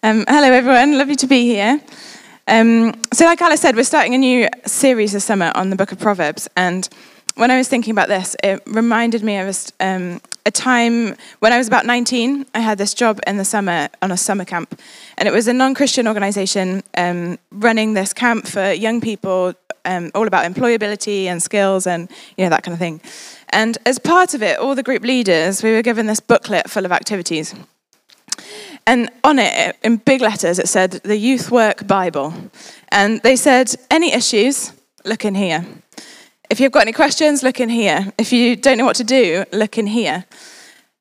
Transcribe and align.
Um, 0.00 0.24
hello, 0.28 0.52
everyone. 0.52 0.96
Lovely 0.96 1.16
to 1.16 1.26
be 1.26 1.48
here. 1.48 1.80
Um, 2.46 2.94
so, 3.12 3.24
like 3.24 3.42
Alice 3.42 3.60
said, 3.60 3.74
we're 3.74 3.82
starting 3.82 4.14
a 4.14 4.18
new 4.18 4.48
series 4.64 5.10
this 5.10 5.24
summer 5.24 5.50
on 5.56 5.70
the 5.70 5.76
book 5.76 5.90
of 5.90 5.98
Proverbs. 5.98 6.48
And 6.56 6.88
when 7.34 7.50
I 7.50 7.56
was 7.56 7.66
thinking 7.66 7.90
about 7.90 8.06
this, 8.06 8.36
it 8.44 8.62
reminded 8.68 9.24
me 9.24 9.38
of 9.38 9.48
a, 9.80 9.84
um, 9.84 10.20
a 10.46 10.52
time 10.52 11.16
when 11.40 11.52
I 11.52 11.58
was 11.58 11.66
about 11.66 11.84
19. 11.84 12.46
I 12.54 12.60
had 12.60 12.78
this 12.78 12.94
job 12.94 13.18
in 13.26 13.38
the 13.38 13.44
summer 13.44 13.88
on 14.00 14.12
a 14.12 14.16
summer 14.16 14.44
camp. 14.44 14.80
And 15.16 15.28
it 15.28 15.32
was 15.32 15.48
a 15.48 15.52
non 15.52 15.74
Christian 15.74 16.06
organization 16.06 16.84
um, 16.96 17.36
running 17.50 17.94
this 17.94 18.12
camp 18.12 18.46
for 18.46 18.70
young 18.70 19.00
people, 19.00 19.54
um, 19.84 20.12
all 20.14 20.28
about 20.28 20.44
employability 20.44 21.24
and 21.24 21.42
skills 21.42 21.88
and 21.88 22.08
you 22.36 22.44
know, 22.44 22.50
that 22.50 22.62
kind 22.62 22.72
of 22.72 22.78
thing. 22.78 23.00
And 23.48 23.76
as 23.84 23.98
part 23.98 24.34
of 24.34 24.44
it, 24.44 24.60
all 24.60 24.76
the 24.76 24.84
group 24.84 25.02
leaders, 25.02 25.60
we 25.60 25.72
were 25.72 25.82
given 25.82 26.06
this 26.06 26.20
booklet 26.20 26.70
full 26.70 26.84
of 26.84 26.92
activities. 26.92 27.52
And 28.88 29.10
on 29.22 29.38
it, 29.38 29.76
in 29.82 29.98
big 29.98 30.22
letters, 30.22 30.58
it 30.58 30.66
said 30.66 30.92
the 31.04 31.18
Youth 31.18 31.50
Work 31.50 31.86
Bible. 31.86 32.32
And 32.90 33.20
they 33.20 33.36
said, 33.36 33.74
any 33.90 34.14
issues, 34.14 34.72
look 35.04 35.26
in 35.26 35.34
here. 35.34 35.62
If 36.48 36.58
you've 36.58 36.72
got 36.72 36.84
any 36.84 36.94
questions, 36.94 37.42
look 37.42 37.60
in 37.60 37.68
here. 37.68 38.10
If 38.16 38.32
you 38.32 38.56
don't 38.56 38.78
know 38.78 38.86
what 38.86 38.96
to 38.96 39.04
do, 39.04 39.44
look 39.52 39.76
in 39.76 39.86
here. 39.86 40.24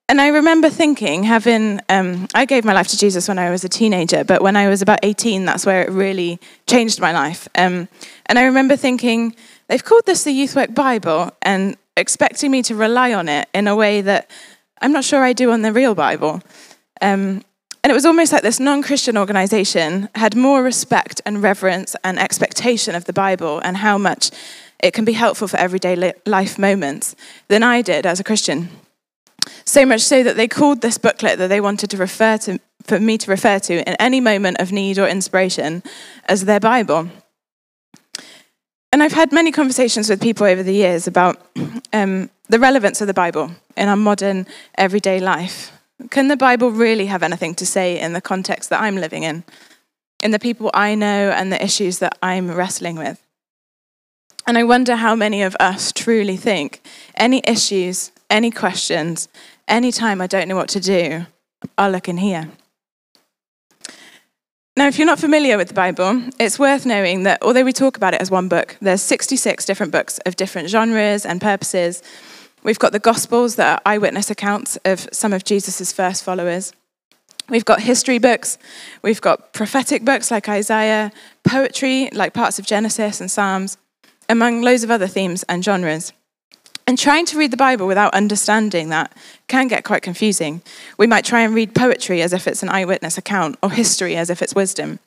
And 0.10 0.20
I 0.20 0.28
remember 0.28 0.70
thinking, 0.70 1.24
having, 1.24 1.80
um, 1.88 2.28
I 2.36 2.44
gave 2.44 2.66
my 2.66 2.74
life 2.74 2.90
to 2.90 2.98
Jesus 2.98 3.30
when 3.30 3.40
I 3.40 3.52
was 3.52 3.64
a 3.64 3.70
teenager, 3.70 4.26
but 4.26 4.42
when 4.42 4.58
I 4.58 4.68
was 4.68 4.82
about 4.82 5.00
18, 5.04 5.46
that's 5.46 5.66
where 5.66 5.82
it 5.82 5.90
really 5.90 6.42
changed 6.68 7.00
my 7.00 7.14
life. 7.14 7.48
Um, 7.56 7.88
and 8.26 8.38
I 8.38 8.44
remember 8.44 8.76
thinking, 8.76 9.34
they've 9.70 9.84
called 9.84 10.06
this 10.06 10.26
the 10.26 10.34
Youth 10.34 10.58
Work 10.58 10.76
Bible 10.76 11.32
and 11.42 11.78
expecting 11.96 12.52
me 12.52 12.64
to 12.64 12.76
rely 12.76 13.14
on 13.14 13.30
it 13.30 13.48
in 13.54 13.66
a 13.66 13.78
way 13.78 14.02
that 14.02 14.30
I'm 14.82 14.92
not 14.92 15.06
sure 15.06 15.24
I 15.24 15.32
do 15.32 15.52
on 15.52 15.62
the 15.62 15.72
real 15.72 15.96
Bible. 15.96 16.42
Um, 17.02 17.44
and 17.88 17.92
it 17.94 17.96
was 17.96 18.06
almost 18.06 18.34
like 18.34 18.42
this 18.42 18.60
non 18.60 18.84
Christian 18.84 19.18
organization 19.18 20.10
had 20.14 20.36
more 20.36 20.62
respect 20.62 21.22
and 21.26 21.42
reverence 21.42 21.96
and 22.04 22.20
expectation 22.20 22.96
of 22.96 23.06
the 23.06 23.14
Bible 23.14 23.60
and 23.60 23.78
how 23.78 23.98
much 23.98 24.30
it 24.84 24.92
can 24.94 25.06
be 25.06 25.14
helpful 25.14 25.48
for 25.48 25.56
everyday 25.56 26.12
life 26.26 26.60
moments 26.60 27.16
than 27.48 27.64
I 27.64 27.82
did 27.82 28.06
as 28.06 28.20
a 28.20 28.26
Christian. 28.26 28.68
So 29.64 29.86
much 29.86 30.02
so 30.02 30.22
that 30.22 30.36
they 30.36 30.50
called 30.50 30.82
this 30.82 30.98
booklet 30.98 31.38
that 31.38 31.48
they 31.48 31.62
wanted 31.62 31.90
to 31.92 31.96
refer 31.96 32.38
to, 32.40 32.60
for 32.84 33.00
me 33.00 33.18
to 33.20 33.32
refer 33.32 33.58
to 33.58 33.76
in 33.76 33.96
any 34.02 34.20
moment 34.20 34.60
of 34.60 34.74
need 34.74 35.00
or 35.00 35.08
inspiration 35.08 35.82
as 36.26 36.44
their 36.44 36.60
Bible. 36.60 37.08
And 38.92 39.02
I've 39.02 39.14
had 39.14 39.32
many 39.32 39.54
conversations 39.54 40.10
with 40.10 40.22
people 40.22 40.46
over 40.46 40.62
the 40.62 40.74
years 40.74 41.08
about 41.08 41.42
um, 41.94 42.30
the 42.50 42.60
relevance 42.60 43.00
of 43.00 43.08
the 43.08 43.14
Bible 43.14 43.52
in 43.78 43.88
our 43.88 43.96
modern 43.96 44.46
everyday 44.78 45.22
life. 45.22 45.72
Can 46.10 46.28
the 46.28 46.38
Bible 46.38 46.72
really 46.72 47.08
have 47.08 47.24
anything 47.24 47.56
to 47.56 47.66
say 47.66 48.00
in 48.00 48.14
the 48.14 48.22
context 48.22 48.70
that 48.70 48.82
I'm 48.82 48.96
living 48.96 49.24
in, 49.24 49.44
in 50.24 50.32
the 50.32 50.40
people 50.40 50.70
I 50.74 50.96
know 50.96 51.32
and 51.32 51.52
the 51.52 51.64
issues 51.64 52.00
that 52.00 52.18
I'm 52.22 52.52
wrestling 52.52 52.98
with? 52.98 53.22
And 54.46 54.58
I 54.58 54.64
wonder 54.64 54.96
how 54.96 55.16
many 55.16 55.42
of 55.42 55.58
us 55.60 55.92
truly 55.92 56.38
think 56.38 56.82
any 57.16 57.42
issues, 57.46 58.12
any 58.30 58.52
questions, 58.52 59.28
any 59.68 59.92
time 59.92 60.22
I 60.22 60.28
don't 60.28 60.48
know 60.48 60.56
what 60.56 60.70
to 60.70 60.80
do, 60.80 61.26
I'll 61.78 61.92
look 61.92 62.08
in 62.08 62.18
here. 62.18 62.50
Now, 64.78 64.88
if 64.88 65.00
you're 65.00 65.08
not 65.08 65.20
familiar 65.20 65.58
with 65.58 65.70
the 65.70 65.74
Bible, 65.74 66.22
it's 66.40 66.60
worth 66.60 66.86
knowing 66.86 67.24
that 67.24 67.42
although 67.42 67.64
we 67.64 67.74
talk 67.74 67.98
about 67.98 68.14
it 68.14 68.22
as 68.22 68.30
one 68.30 68.48
book, 68.48 68.78
there's 68.80 69.02
66 69.02 69.66
different 69.66 69.92
books 69.92 70.20
of 70.28 70.36
different 70.36 70.70
genres 70.70 71.26
and 71.26 71.42
purposes 71.42 72.04
We've 72.68 72.78
got 72.78 72.92
the 72.92 73.00
Gospels 73.00 73.56
that 73.56 73.80
are 73.80 73.82
eyewitness 73.86 74.30
accounts 74.30 74.78
of 74.84 75.08
some 75.14 75.32
of 75.32 75.46
Jesus' 75.46 75.94
first 75.94 76.22
followers. 76.22 76.74
We've 77.48 77.64
got 77.64 77.80
history 77.80 78.18
books, 78.18 78.58
we've 79.02 79.22
got 79.22 79.54
prophetic 79.54 80.04
books 80.04 80.30
like 80.32 80.50
Isaiah, 80.50 81.14
poetry 81.46 82.10
like 82.12 82.34
parts 82.34 82.60
of 82.60 82.66
Genesis 82.66 83.22
and 83.22 83.32
Psalms, 83.32 83.78
among 84.28 84.64
loads 84.64 84.84
of 84.84 84.92
other 84.92 85.08
themes 85.08 85.46
and 85.48 85.64
genres. 85.64 86.12
And 86.86 86.98
trying 86.98 87.26
to 87.28 87.38
read 87.38 87.52
the 87.52 87.58
Bible 87.58 87.88
without 87.88 88.14
understanding 88.14 88.90
that 88.90 89.16
can 89.48 89.70
get 89.70 89.86
quite 89.86 90.02
confusing. 90.02 90.62
We 90.98 91.08
might 91.08 91.24
try 91.24 91.44
and 91.44 91.56
read 91.56 91.74
poetry 91.74 92.22
as 92.22 92.34
if 92.34 92.50
it's 92.50 92.64
an 92.64 92.70
eyewitness 92.70 93.18
account, 93.18 93.58
or 93.64 93.72
history 93.72 94.18
as 94.18 94.30
if 94.30 94.42
it's 94.42 94.54
wisdom. 94.54 95.00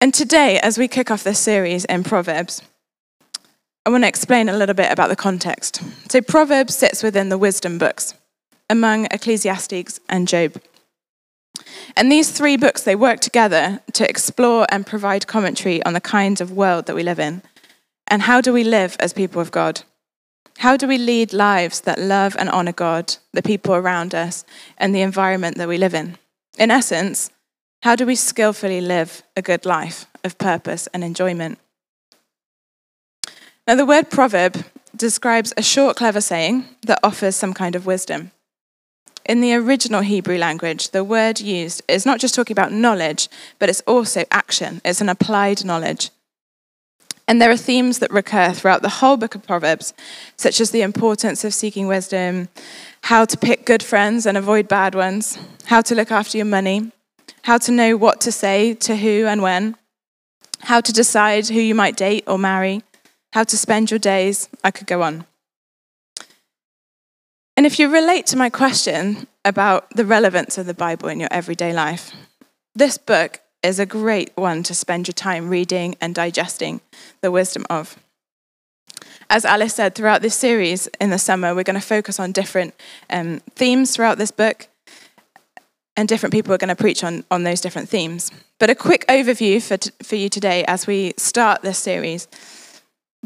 And 0.00 0.12
today, 0.12 0.58
as 0.58 0.76
we 0.76 0.88
kick 0.88 1.08
off 1.08 1.22
this 1.22 1.38
series 1.38 1.84
in 1.84 2.02
Proverbs, 2.02 2.62
I 3.86 3.88
want 3.88 4.02
to 4.02 4.08
explain 4.08 4.48
a 4.48 4.56
little 4.56 4.74
bit 4.74 4.90
about 4.90 5.10
the 5.10 5.16
context. 5.16 5.80
So, 6.10 6.20
Proverbs 6.20 6.74
sits 6.74 7.04
within 7.04 7.28
the 7.28 7.38
wisdom 7.38 7.78
books, 7.78 8.14
among 8.68 9.06
Ecclesiastes 9.12 10.00
and 10.08 10.26
Job. 10.26 10.60
And 11.96 12.10
these 12.10 12.32
three 12.32 12.56
books, 12.56 12.82
they 12.82 12.96
work 12.96 13.20
together 13.20 13.80
to 13.92 14.08
explore 14.08 14.66
and 14.70 14.84
provide 14.84 15.28
commentary 15.28 15.84
on 15.84 15.92
the 15.92 16.00
kinds 16.00 16.40
of 16.40 16.50
world 16.50 16.86
that 16.86 16.96
we 16.96 17.04
live 17.04 17.20
in. 17.20 17.42
And 18.08 18.22
how 18.22 18.40
do 18.40 18.52
we 18.52 18.64
live 18.64 18.96
as 18.98 19.12
people 19.12 19.40
of 19.40 19.52
God? 19.52 19.82
How 20.58 20.76
do 20.76 20.88
we 20.88 20.98
lead 20.98 21.32
lives 21.32 21.80
that 21.82 22.00
love 22.00 22.34
and 22.40 22.48
honor 22.48 22.72
God, 22.72 23.14
the 23.34 23.42
people 23.42 23.76
around 23.76 24.16
us, 24.16 24.44
and 24.78 24.92
the 24.92 25.02
environment 25.02 25.58
that 25.58 25.68
we 25.68 25.78
live 25.78 25.94
in? 25.94 26.18
In 26.58 26.72
essence, 26.72 27.30
how 27.82 27.94
do 27.94 28.04
we 28.04 28.16
skillfully 28.16 28.80
live 28.80 29.22
a 29.36 29.42
good 29.42 29.64
life 29.64 30.06
of 30.24 30.38
purpose 30.38 30.88
and 30.92 31.04
enjoyment? 31.04 31.60
Now, 33.66 33.74
the 33.74 33.84
word 33.84 34.10
proverb 34.10 34.64
describes 34.94 35.52
a 35.56 35.62
short, 35.62 35.96
clever 35.96 36.20
saying 36.20 36.66
that 36.82 37.00
offers 37.02 37.34
some 37.34 37.52
kind 37.52 37.74
of 37.74 37.84
wisdom. 37.84 38.30
In 39.24 39.40
the 39.40 39.54
original 39.54 40.02
Hebrew 40.02 40.38
language, 40.38 40.90
the 40.90 41.02
word 41.02 41.40
used 41.40 41.82
is 41.88 42.06
not 42.06 42.20
just 42.20 42.32
talking 42.32 42.54
about 42.54 42.70
knowledge, 42.70 43.28
but 43.58 43.68
it's 43.68 43.80
also 43.80 44.24
action. 44.30 44.80
It's 44.84 45.00
an 45.00 45.08
applied 45.08 45.64
knowledge. 45.64 46.10
And 47.26 47.42
there 47.42 47.50
are 47.50 47.56
themes 47.56 47.98
that 47.98 48.12
recur 48.12 48.52
throughout 48.52 48.82
the 48.82 48.88
whole 48.88 49.16
book 49.16 49.34
of 49.34 49.44
Proverbs, 49.44 49.92
such 50.36 50.60
as 50.60 50.70
the 50.70 50.82
importance 50.82 51.42
of 51.42 51.52
seeking 51.52 51.88
wisdom, 51.88 52.48
how 53.02 53.24
to 53.24 53.36
pick 53.36 53.66
good 53.66 53.82
friends 53.82 54.26
and 54.26 54.38
avoid 54.38 54.68
bad 54.68 54.94
ones, 54.94 55.36
how 55.64 55.80
to 55.80 55.94
look 55.96 56.12
after 56.12 56.38
your 56.38 56.44
money, 56.44 56.92
how 57.42 57.58
to 57.58 57.72
know 57.72 57.96
what 57.96 58.20
to 58.20 58.30
say 58.30 58.74
to 58.74 58.94
who 58.94 59.26
and 59.26 59.42
when, 59.42 59.74
how 60.60 60.80
to 60.80 60.92
decide 60.92 61.48
who 61.48 61.60
you 61.60 61.74
might 61.74 61.96
date 61.96 62.22
or 62.28 62.38
marry, 62.38 62.82
how 63.36 63.44
to 63.44 63.58
spend 63.58 63.90
your 63.90 63.98
days. 63.98 64.48
I 64.64 64.70
could 64.70 64.86
go 64.86 65.02
on. 65.02 65.26
And 67.54 67.66
if 67.66 67.78
you 67.78 67.92
relate 67.92 68.24
to 68.28 68.36
my 68.38 68.48
question 68.48 69.26
about 69.44 69.90
the 69.90 70.06
relevance 70.06 70.56
of 70.56 70.64
the 70.64 70.72
Bible 70.72 71.10
in 71.10 71.20
your 71.20 71.28
everyday 71.30 71.74
life, 71.74 72.12
this 72.74 72.96
book 72.96 73.40
is 73.62 73.78
a 73.78 73.84
great 73.84 74.32
one 74.36 74.62
to 74.62 74.74
spend 74.74 75.06
your 75.06 75.12
time 75.12 75.50
reading 75.50 75.96
and 76.00 76.14
digesting 76.14 76.80
the 77.20 77.30
wisdom 77.30 77.66
of. 77.68 77.98
As 79.28 79.44
Alice 79.44 79.74
said, 79.74 79.94
throughout 79.94 80.22
this 80.22 80.34
series 80.34 80.86
in 80.98 81.10
the 81.10 81.18
summer, 81.18 81.54
we're 81.54 81.62
going 81.62 81.78
to 81.78 81.86
focus 81.86 82.18
on 82.18 82.32
different 82.32 82.72
um, 83.10 83.40
themes 83.54 83.94
throughout 83.94 84.16
this 84.16 84.30
book, 84.30 84.66
and 85.94 86.08
different 86.08 86.32
people 86.32 86.54
are 86.54 86.58
going 86.64 86.74
to 86.74 86.82
preach 86.82 87.04
on, 87.04 87.22
on 87.30 87.42
those 87.42 87.60
different 87.60 87.90
themes. 87.90 88.30
But 88.58 88.70
a 88.70 88.74
quick 88.74 89.04
overview 89.08 89.62
for, 89.62 89.76
t- 89.76 89.90
for 90.02 90.16
you 90.16 90.30
today 90.30 90.64
as 90.66 90.86
we 90.86 91.12
start 91.18 91.60
this 91.60 91.76
series 91.76 92.28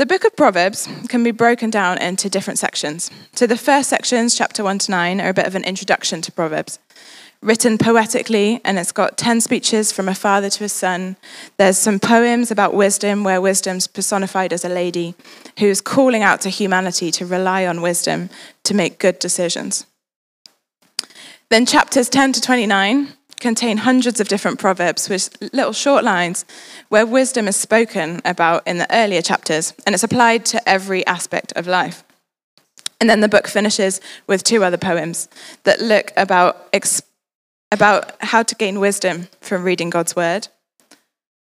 the 0.00 0.06
book 0.06 0.24
of 0.24 0.34
Proverbs 0.34 0.88
can 1.10 1.22
be 1.22 1.30
broken 1.30 1.68
down 1.68 1.98
into 1.98 2.30
different 2.30 2.58
sections. 2.58 3.10
So 3.34 3.46
the 3.46 3.58
first 3.58 3.90
sections, 3.90 4.34
chapter 4.34 4.64
1 4.64 4.78
to 4.78 4.90
9, 4.92 5.20
are 5.20 5.28
a 5.28 5.34
bit 5.34 5.46
of 5.46 5.54
an 5.54 5.62
introduction 5.62 6.22
to 6.22 6.32
Proverbs. 6.32 6.78
Written 7.42 7.76
poetically, 7.76 8.62
and 8.64 8.78
it's 8.78 8.92
got 8.92 9.18
10 9.18 9.42
speeches 9.42 9.92
from 9.92 10.08
a 10.08 10.14
father 10.14 10.48
to 10.48 10.64
a 10.64 10.70
son. 10.70 11.16
There's 11.58 11.76
some 11.76 12.00
poems 12.00 12.50
about 12.50 12.72
wisdom, 12.72 13.24
where 13.24 13.42
wisdom's 13.42 13.86
personified 13.86 14.54
as 14.54 14.64
a 14.64 14.70
lady 14.70 15.16
who's 15.58 15.82
calling 15.82 16.22
out 16.22 16.40
to 16.40 16.48
humanity 16.48 17.10
to 17.10 17.26
rely 17.26 17.66
on 17.66 17.82
wisdom 17.82 18.30
to 18.64 18.72
make 18.72 18.98
good 18.98 19.18
decisions. 19.18 19.84
Then 21.50 21.66
chapters 21.66 22.08
10 22.08 22.32
to 22.32 22.40
29 22.40 23.12
contain 23.40 23.78
hundreds 23.78 24.20
of 24.20 24.28
different 24.28 24.58
proverbs 24.58 25.08
with 25.08 25.36
little 25.52 25.72
short 25.72 26.04
lines 26.04 26.44
where 26.88 27.06
wisdom 27.06 27.48
is 27.48 27.56
spoken 27.56 28.20
about 28.24 28.66
in 28.66 28.78
the 28.78 28.94
earlier 28.94 29.22
chapters, 29.22 29.74
and 29.84 29.94
it's 29.94 30.04
applied 30.04 30.44
to 30.46 30.68
every 30.68 31.04
aspect 31.06 31.52
of 31.56 31.66
life. 31.66 32.04
And 33.00 33.08
then 33.08 33.20
the 33.20 33.28
book 33.28 33.48
finishes 33.48 34.00
with 34.26 34.44
two 34.44 34.62
other 34.62 34.76
poems 34.76 35.28
that 35.64 35.80
look 35.80 36.12
about, 36.16 36.74
about 37.72 38.14
how 38.20 38.42
to 38.42 38.54
gain 38.54 38.78
wisdom 38.78 39.28
from 39.40 39.64
reading 39.64 39.90
God's 39.90 40.14
word, 40.14 40.48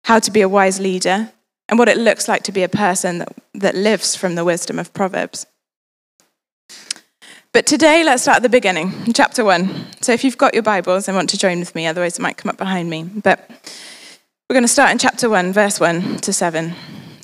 how 0.04 0.18
to 0.18 0.30
be 0.30 0.42
a 0.42 0.48
wise 0.48 0.78
leader, 0.78 1.32
and 1.68 1.78
what 1.78 1.88
it 1.88 1.96
looks 1.96 2.28
like 2.28 2.42
to 2.44 2.52
be 2.52 2.62
a 2.62 2.68
person 2.68 3.18
that, 3.18 3.32
that 3.54 3.74
lives 3.74 4.14
from 4.14 4.34
the 4.34 4.44
wisdom 4.44 4.78
of 4.78 4.92
Proverbs. 4.92 5.46
But 7.56 7.64
today, 7.64 8.04
let's 8.04 8.20
start 8.20 8.36
at 8.36 8.42
the 8.42 8.50
beginning, 8.50 9.14
chapter 9.14 9.42
one. 9.42 9.86
So 10.02 10.12
if 10.12 10.24
you've 10.24 10.36
got 10.36 10.52
your 10.52 10.62
Bibles 10.62 11.08
and 11.08 11.16
want 11.16 11.30
to 11.30 11.38
join 11.38 11.58
with 11.58 11.74
me, 11.74 11.86
otherwise 11.86 12.18
it 12.18 12.20
might 12.20 12.36
come 12.36 12.50
up 12.50 12.58
behind 12.58 12.90
me. 12.90 13.04
But 13.04 13.48
we're 14.46 14.52
going 14.52 14.62
to 14.62 14.68
start 14.68 14.90
in 14.90 14.98
chapter 14.98 15.30
one, 15.30 15.54
verse 15.54 15.80
one 15.80 16.18
to 16.18 16.34
seven. 16.34 16.74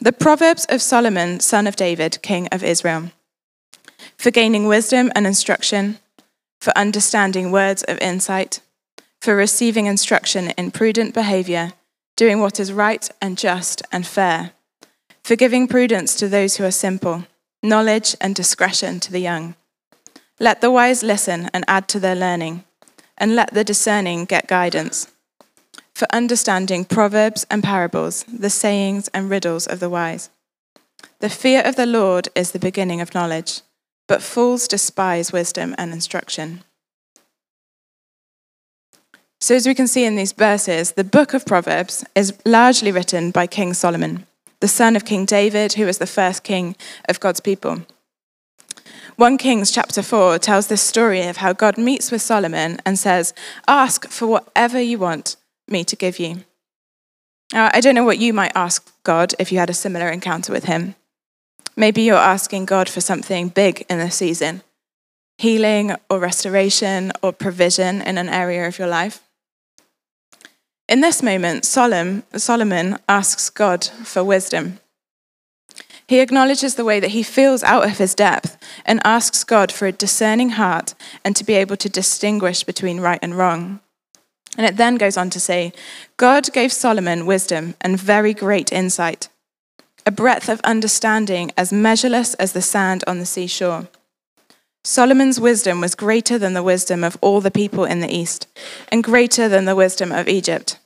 The 0.00 0.10
Proverbs 0.10 0.64
of 0.70 0.80
Solomon, 0.80 1.40
son 1.40 1.66
of 1.66 1.76
David, 1.76 2.22
king 2.22 2.48
of 2.50 2.64
Israel, 2.64 3.10
for 4.16 4.30
gaining 4.30 4.66
wisdom 4.66 5.12
and 5.14 5.26
instruction, 5.26 5.98
for 6.62 6.72
understanding 6.78 7.52
words 7.52 7.82
of 7.82 7.98
insight, 7.98 8.62
for 9.20 9.36
receiving 9.36 9.84
instruction 9.84 10.52
in 10.56 10.70
prudent 10.70 11.12
behavior, 11.12 11.74
doing 12.16 12.40
what 12.40 12.58
is 12.58 12.72
right 12.72 13.06
and 13.20 13.36
just 13.36 13.82
and 13.92 14.06
fair, 14.06 14.52
for 15.22 15.36
giving 15.36 15.68
prudence 15.68 16.14
to 16.14 16.26
those 16.26 16.56
who 16.56 16.64
are 16.64 16.70
simple, 16.70 17.26
knowledge 17.62 18.16
and 18.18 18.34
discretion 18.34 18.98
to 18.98 19.12
the 19.12 19.20
young. 19.20 19.56
Let 20.42 20.60
the 20.60 20.72
wise 20.72 21.04
listen 21.04 21.48
and 21.54 21.64
add 21.68 21.86
to 21.86 22.00
their 22.00 22.16
learning, 22.16 22.64
and 23.16 23.36
let 23.36 23.54
the 23.54 23.62
discerning 23.62 24.24
get 24.24 24.48
guidance. 24.48 25.06
For 25.94 26.08
understanding 26.12 26.84
proverbs 26.84 27.46
and 27.48 27.62
parables, 27.62 28.24
the 28.24 28.50
sayings 28.50 29.06
and 29.14 29.30
riddles 29.30 29.68
of 29.68 29.78
the 29.78 29.88
wise. 29.88 30.30
The 31.20 31.28
fear 31.28 31.62
of 31.64 31.76
the 31.76 31.86
Lord 31.86 32.28
is 32.34 32.50
the 32.50 32.58
beginning 32.58 33.00
of 33.00 33.14
knowledge, 33.14 33.60
but 34.08 34.20
fools 34.20 34.66
despise 34.66 35.32
wisdom 35.32 35.76
and 35.78 35.92
instruction. 35.92 36.64
So, 39.40 39.54
as 39.54 39.64
we 39.64 39.76
can 39.76 39.86
see 39.86 40.04
in 40.04 40.16
these 40.16 40.32
verses, 40.32 40.92
the 40.92 41.04
book 41.04 41.34
of 41.34 41.46
Proverbs 41.46 42.04
is 42.16 42.36
largely 42.44 42.90
written 42.90 43.30
by 43.30 43.46
King 43.46 43.74
Solomon, 43.74 44.26
the 44.58 44.66
son 44.66 44.96
of 44.96 45.04
King 45.04 45.24
David, 45.24 45.74
who 45.74 45.86
was 45.86 45.98
the 45.98 46.04
first 46.04 46.42
king 46.42 46.74
of 47.08 47.20
God's 47.20 47.38
people. 47.38 47.82
1 49.16 49.38
Kings 49.38 49.70
chapter 49.70 50.02
4 50.02 50.38
tells 50.38 50.66
this 50.66 50.82
story 50.82 51.22
of 51.22 51.38
how 51.38 51.52
God 51.52 51.78
meets 51.78 52.10
with 52.10 52.22
Solomon 52.22 52.78
and 52.84 52.98
says, 52.98 53.34
Ask 53.68 54.08
for 54.08 54.26
whatever 54.26 54.80
you 54.80 54.98
want 54.98 55.36
me 55.68 55.84
to 55.84 55.96
give 55.96 56.18
you. 56.18 56.44
Now, 57.52 57.70
I 57.72 57.80
don't 57.80 57.94
know 57.94 58.04
what 58.04 58.18
you 58.18 58.32
might 58.32 58.52
ask 58.54 58.90
God 59.04 59.34
if 59.38 59.52
you 59.52 59.58
had 59.58 59.70
a 59.70 59.74
similar 59.74 60.08
encounter 60.08 60.52
with 60.52 60.64
him. 60.64 60.94
Maybe 61.76 62.02
you're 62.02 62.16
asking 62.16 62.66
God 62.66 62.88
for 62.88 63.00
something 63.00 63.48
big 63.48 63.84
in 63.88 63.98
this 63.98 64.16
season 64.16 64.62
healing 65.38 65.92
or 66.08 66.20
restoration 66.20 67.10
or 67.20 67.32
provision 67.32 68.00
in 68.02 68.16
an 68.16 68.28
area 68.28 68.68
of 68.68 68.78
your 68.78 68.86
life. 68.86 69.22
In 70.88 71.00
this 71.00 71.22
moment, 71.22 71.64
Solomon 71.64 72.98
asks 73.08 73.50
God 73.50 73.84
for 73.84 74.22
wisdom. 74.22 74.78
He 76.12 76.20
acknowledges 76.20 76.74
the 76.74 76.84
way 76.84 77.00
that 77.00 77.12
he 77.12 77.22
feels 77.22 77.62
out 77.62 77.86
of 77.86 77.96
his 77.96 78.14
depth 78.14 78.58
and 78.84 79.00
asks 79.02 79.44
God 79.44 79.72
for 79.72 79.86
a 79.86 79.92
discerning 79.92 80.50
heart 80.50 80.92
and 81.24 81.34
to 81.34 81.42
be 81.42 81.54
able 81.54 81.78
to 81.78 81.88
distinguish 81.88 82.64
between 82.64 83.00
right 83.00 83.18
and 83.22 83.34
wrong. 83.34 83.80
And 84.58 84.66
it 84.66 84.76
then 84.76 84.96
goes 84.96 85.16
on 85.16 85.30
to 85.30 85.40
say 85.40 85.72
God 86.18 86.52
gave 86.52 86.70
Solomon 86.70 87.24
wisdom 87.24 87.76
and 87.80 87.98
very 87.98 88.34
great 88.34 88.70
insight 88.70 89.30
a 90.04 90.10
breadth 90.10 90.50
of 90.50 90.60
understanding 90.64 91.50
as 91.56 91.72
measureless 91.72 92.34
as 92.34 92.52
the 92.52 92.60
sand 92.60 93.02
on 93.06 93.18
the 93.18 93.24
seashore. 93.24 93.88
Solomon's 94.84 95.40
wisdom 95.40 95.80
was 95.80 95.94
greater 95.94 96.36
than 96.36 96.52
the 96.52 96.62
wisdom 96.62 97.04
of 97.04 97.16
all 97.22 97.40
the 97.40 97.50
people 97.50 97.86
in 97.86 98.00
the 98.00 98.14
East, 98.14 98.46
and 98.88 99.02
greater 99.02 99.48
than 99.48 99.64
the 99.64 99.74
wisdom 99.74 100.12
of 100.12 100.28
Egypt. 100.28 100.78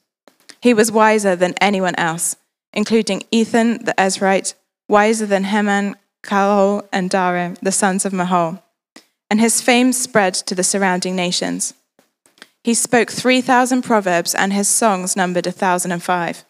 He 0.60 0.72
was 0.72 0.92
wiser 0.92 1.34
than 1.34 1.54
anyone 1.60 1.96
else, 1.96 2.36
including 2.72 3.24
Ethan 3.32 3.86
the 3.86 3.94
Ezrahite, 3.98 4.54
wiser 4.88 5.26
than 5.26 5.44
Heman, 5.44 5.96
Calcol, 6.22 6.86
and 6.92 7.10
Darda, 7.10 7.58
the 7.60 7.72
sons 7.72 8.04
of 8.04 8.12
Mahol. 8.12 8.62
And 9.30 9.40
his 9.40 9.60
fame 9.60 9.92
spread 9.92 10.34
to 10.34 10.54
the 10.54 10.62
surrounding 10.62 11.16
nations. 11.16 11.74
He 12.62 12.74
spoke 12.74 13.10
3,000 13.10 13.82
proverbs, 13.82 14.34
and 14.34 14.52
his 14.52 14.68
songs 14.68 15.16
numbered 15.16 15.46
1,005. 15.46 16.44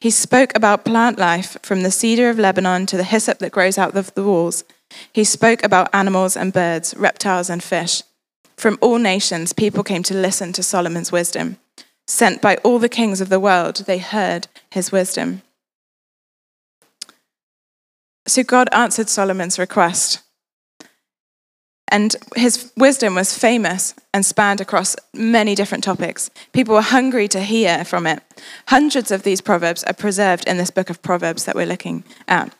He 0.00 0.10
spoke 0.10 0.56
about 0.56 0.84
plant 0.84 1.18
life 1.18 1.56
from 1.62 1.82
the 1.82 1.90
cedar 1.90 2.30
of 2.30 2.38
Lebanon 2.38 2.86
to 2.86 2.96
the 2.96 3.04
hyssop 3.04 3.38
that 3.40 3.52
grows 3.52 3.78
out 3.78 3.96
of 3.96 4.14
the 4.14 4.22
walls. 4.22 4.62
He 5.12 5.24
spoke 5.24 5.64
about 5.64 5.92
animals 5.92 6.36
and 6.36 6.52
birds, 6.52 6.94
reptiles 6.96 7.50
and 7.50 7.62
fish. 7.62 8.02
From 8.56 8.78
all 8.80 8.98
nations, 8.98 9.52
people 9.52 9.82
came 9.82 10.02
to 10.04 10.14
listen 10.14 10.52
to 10.52 10.62
Solomon's 10.62 11.10
wisdom. 11.10 11.56
Sent 12.06 12.40
by 12.40 12.56
all 12.58 12.78
the 12.78 12.88
kings 12.88 13.20
of 13.20 13.28
the 13.28 13.40
world, 13.40 13.84
they 13.86 13.98
heard 13.98 14.46
his 14.70 14.92
wisdom. 14.92 15.42
So 18.28 18.42
God 18.42 18.68
answered 18.72 19.08
Solomon's 19.08 19.58
request. 19.58 20.20
And 21.90 22.14
his 22.36 22.70
wisdom 22.76 23.14
was 23.14 23.36
famous 23.36 23.94
and 24.12 24.24
spanned 24.24 24.60
across 24.60 24.94
many 25.14 25.54
different 25.54 25.82
topics. 25.82 26.30
People 26.52 26.74
were 26.74 26.82
hungry 26.82 27.28
to 27.28 27.40
hear 27.40 27.82
from 27.84 28.06
it. 28.06 28.22
Hundreds 28.66 29.10
of 29.10 29.22
these 29.22 29.40
proverbs 29.40 29.82
are 29.84 29.94
preserved 29.94 30.46
in 30.46 30.58
this 30.58 30.70
book 30.70 30.90
of 30.90 31.00
Proverbs 31.00 31.46
that 31.46 31.56
we're 31.56 31.64
looking 31.64 32.04
at 32.28 32.54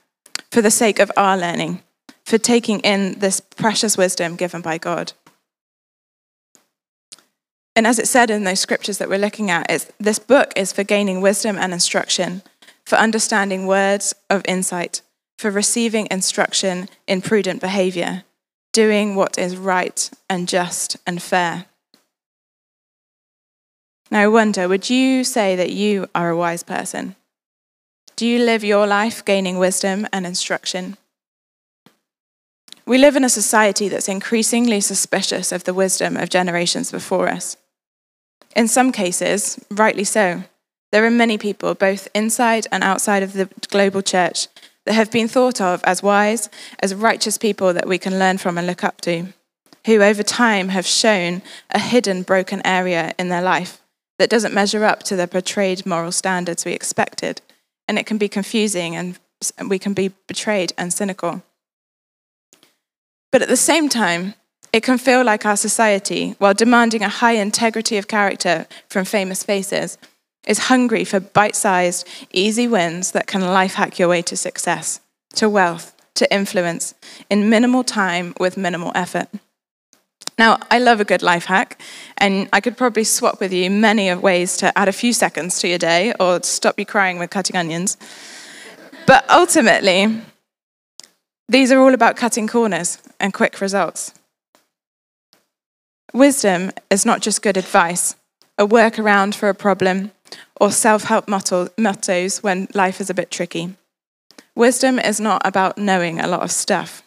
for 0.50 0.62
the 0.62 0.70
sake 0.70 0.98
of 0.98 1.12
our 1.14 1.36
learning, 1.36 1.82
for 2.24 2.38
taking 2.38 2.80
in 2.80 3.18
this 3.18 3.40
precious 3.40 3.98
wisdom 3.98 4.34
given 4.34 4.62
by 4.62 4.78
God. 4.78 5.12
And 7.76 7.86
as 7.86 7.98
it 7.98 8.08
said 8.08 8.30
in 8.30 8.44
those 8.44 8.60
scriptures 8.60 8.96
that 8.96 9.10
we're 9.10 9.18
looking 9.18 9.50
at, 9.50 9.92
this 10.00 10.18
book 10.18 10.52
is 10.56 10.72
for 10.72 10.84
gaining 10.84 11.20
wisdom 11.20 11.58
and 11.58 11.74
instruction, 11.74 12.40
for 12.86 12.96
understanding 12.96 13.66
words 13.66 14.14
of 14.30 14.40
insight, 14.48 15.02
for 15.38 15.50
receiving 15.50 16.08
instruction 16.10 16.88
in 17.06 17.22
prudent 17.22 17.60
behavior 17.60 18.24
doing 18.72 19.14
what 19.14 19.38
is 19.38 19.56
right 19.56 20.10
and 20.28 20.46
just 20.48 20.96
and 21.06 21.22
fair. 21.22 21.66
Now, 24.10 24.20
I 24.20 24.28
wonder 24.28 24.68
would 24.68 24.90
you 24.90 25.24
say 25.24 25.56
that 25.56 25.70
you 25.70 26.08
are 26.14 26.30
a 26.30 26.36
wise 26.36 26.62
person? 26.62 27.14
Do 28.16 28.26
you 28.26 28.38
live 28.40 28.64
your 28.64 28.86
life 28.86 29.24
gaining 29.24 29.58
wisdom 29.58 30.06
and 30.12 30.26
instruction? 30.26 30.96
We 32.84 32.98
live 32.98 33.16
in 33.16 33.24
a 33.24 33.28
society 33.28 33.88
that's 33.88 34.08
increasingly 34.08 34.80
suspicious 34.80 35.52
of 35.52 35.64
the 35.64 35.74
wisdom 35.74 36.16
of 36.16 36.30
generations 36.30 36.90
before 36.90 37.28
us. 37.28 37.56
In 38.56 38.66
some 38.66 38.92
cases, 38.92 39.58
rightly 39.70 40.04
so. 40.04 40.44
There 40.90 41.04
are 41.04 41.10
many 41.10 41.36
people, 41.36 41.74
both 41.74 42.08
inside 42.14 42.66
and 42.72 42.82
outside 42.82 43.22
of 43.22 43.34
the 43.34 43.48
global 43.70 44.00
church, 44.00 44.48
that 44.88 44.94
have 44.94 45.10
been 45.10 45.28
thought 45.28 45.60
of 45.60 45.84
as 45.84 46.02
wise, 46.02 46.48
as 46.80 46.94
righteous 46.94 47.36
people 47.36 47.74
that 47.74 47.86
we 47.86 47.98
can 47.98 48.18
learn 48.18 48.38
from 48.38 48.56
and 48.56 48.66
look 48.66 48.82
up 48.82 49.02
to, 49.02 49.26
who 49.84 50.00
over 50.00 50.22
time 50.22 50.70
have 50.70 50.86
shown 50.86 51.42
a 51.72 51.78
hidden 51.78 52.22
broken 52.22 52.66
area 52.66 53.14
in 53.18 53.28
their 53.28 53.42
life 53.42 53.82
that 54.18 54.30
doesn't 54.30 54.54
measure 54.54 54.86
up 54.86 55.02
to 55.02 55.14
the 55.14 55.28
portrayed 55.28 55.84
moral 55.84 56.10
standards 56.10 56.64
we 56.64 56.72
expected. 56.72 57.42
And 57.86 57.98
it 57.98 58.06
can 58.06 58.16
be 58.16 58.30
confusing 58.30 58.96
and 58.96 59.18
we 59.68 59.78
can 59.78 59.92
be 59.92 60.10
betrayed 60.26 60.72
and 60.78 60.90
cynical. 60.90 61.42
But 63.30 63.42
at 63.42 63.48
the 63.48 63.56
same 63.58 63.90
time, 63.90 64.32
it 64.72 64.82
can 64.82 64.96
feel 64.96 65.22
like 65.22 65.44
our 65.44 65.58
society, 65.58 66.34
while 66.38 66.54
demanding 66.54 67.02
a 67.02 67.10
high 67.10 67.32
integrity 67.32 67.98
of 67.98 68.08
character 68.08 68.66
from 68.88 69.04
famous 69.04 69.42
faces, 69.42 69.98
is 70.48 70.66
hungry 70.66 71.04
for 71.04 71.20
bite 71.20 71.54
sized, 71.54 72.08
easy 72.32 72.66
wins 72.66 73.12
that 73.12 73.28
can 73.28 73.42
life 73.42 73.74
hack 73.74 73.98
your 73.98 74.08
way 74.08 74.22
to 74.22 74.36
success, 74.36 75.00
to 75.34 75.48
wealth, 75.48 75.94
to 76.14 76.34
influence, 76.34 76.94
in 77.30 77.48
minimal 77.48 77.84
time 77.84 78.34
with 78.40 78.56
minimal 78.56 78.90
effort. 78.96 79.28
Now, 80.38 80.58
I 80.70 80.78
love 80.78 81.00
a 81.00 81.04
good 81.04 81.22
life 81.22 81.46
hack, 81.46 81.80
and 82.16 82.48
I 82.52 82.60
could 82.60 82.76
probably 82.76 83.04
swap 83.04 83.40
with 83.40 83.52
you 83.52 83.70
many 83.70 84.08
of 84.08 84.22
ways 84.22 84.56
to 84.58 84.76
add 84.76 84.88
a 84.88 84.92
few 84.92 85.12
seconds 85.12 85.60
to 85.60 85.68
your 85.68 85.78
day 85.78 86.14
or 86.18 86.42
stop 86.42 86.78
you 86.78 86.86
crying 86.86 87.18
with 87.18 87.30
cutting 87.30 87.56
onions. 87.56 87.96
But 89.06 89.28
ultimately, 89.30 90.22
these 91.48 91.72
are 91.72 91.80
all 91.80 91.94
about 91.94 92.16
cutting 92.16 92.46
corners 92.46 92.98
and 93.18 93.34
quick 93.34 93.60
results. 93.60 94.14
Wisdom 96.14 96.70
is 96.88 97.04
not 97.04 97.20
just 97.20 97.42
good 97.42 97.56
advice, 97.56 98.14
a 98.56 98.66
workaround 98.66 99.34
for 99.34 99.48
a 99.48 99.54
problem, 99.54 100.12
or 100.60 100.70
self 100.70 101.04
help 101.04 101.28
mottos 101.28 102.42
when 102.42 102.68
life 102.74 103.00
is 103.00 103.10
a 103.10 103.14
bit 103.14 103.30
tricky. 103.30 103.74
Wisdom 104.54 104.98
is 104.98 105.20
not 105.20 105.42
about 105.44 105.78
knowing 105.78 106.18
a 106.18 106.26
lot 106.26 106.42
of 106.42 106.50
stuff. 106.50 107.02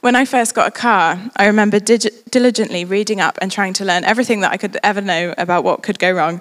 When 0.00 0.14
I 0.14 0.24
first 0.24 0.54
got 0.54 0.68
a 0.68 0.70
car, 0.70 1.18
I 1.36 1.46
remember 1.46 1.80
dig- 1.80 2.30
diligently 2.30 2.84
reading 2.84 3.20
up 3.20 3.38
and 3.40 3.50
trying 3.50 3.72
to 3.74 3.84
learn 3.84 4.04
everything 4.04 4.40
that 4.40 4.52
I 4.52 4.56
could 4.56 4.78
ever 4.84 5.00
know 5.00 5.34
about 5.36 5.64
what 5.64 5.82
could 5.82 5.98
go 5.98 6.12
wrong, 6.12 6.40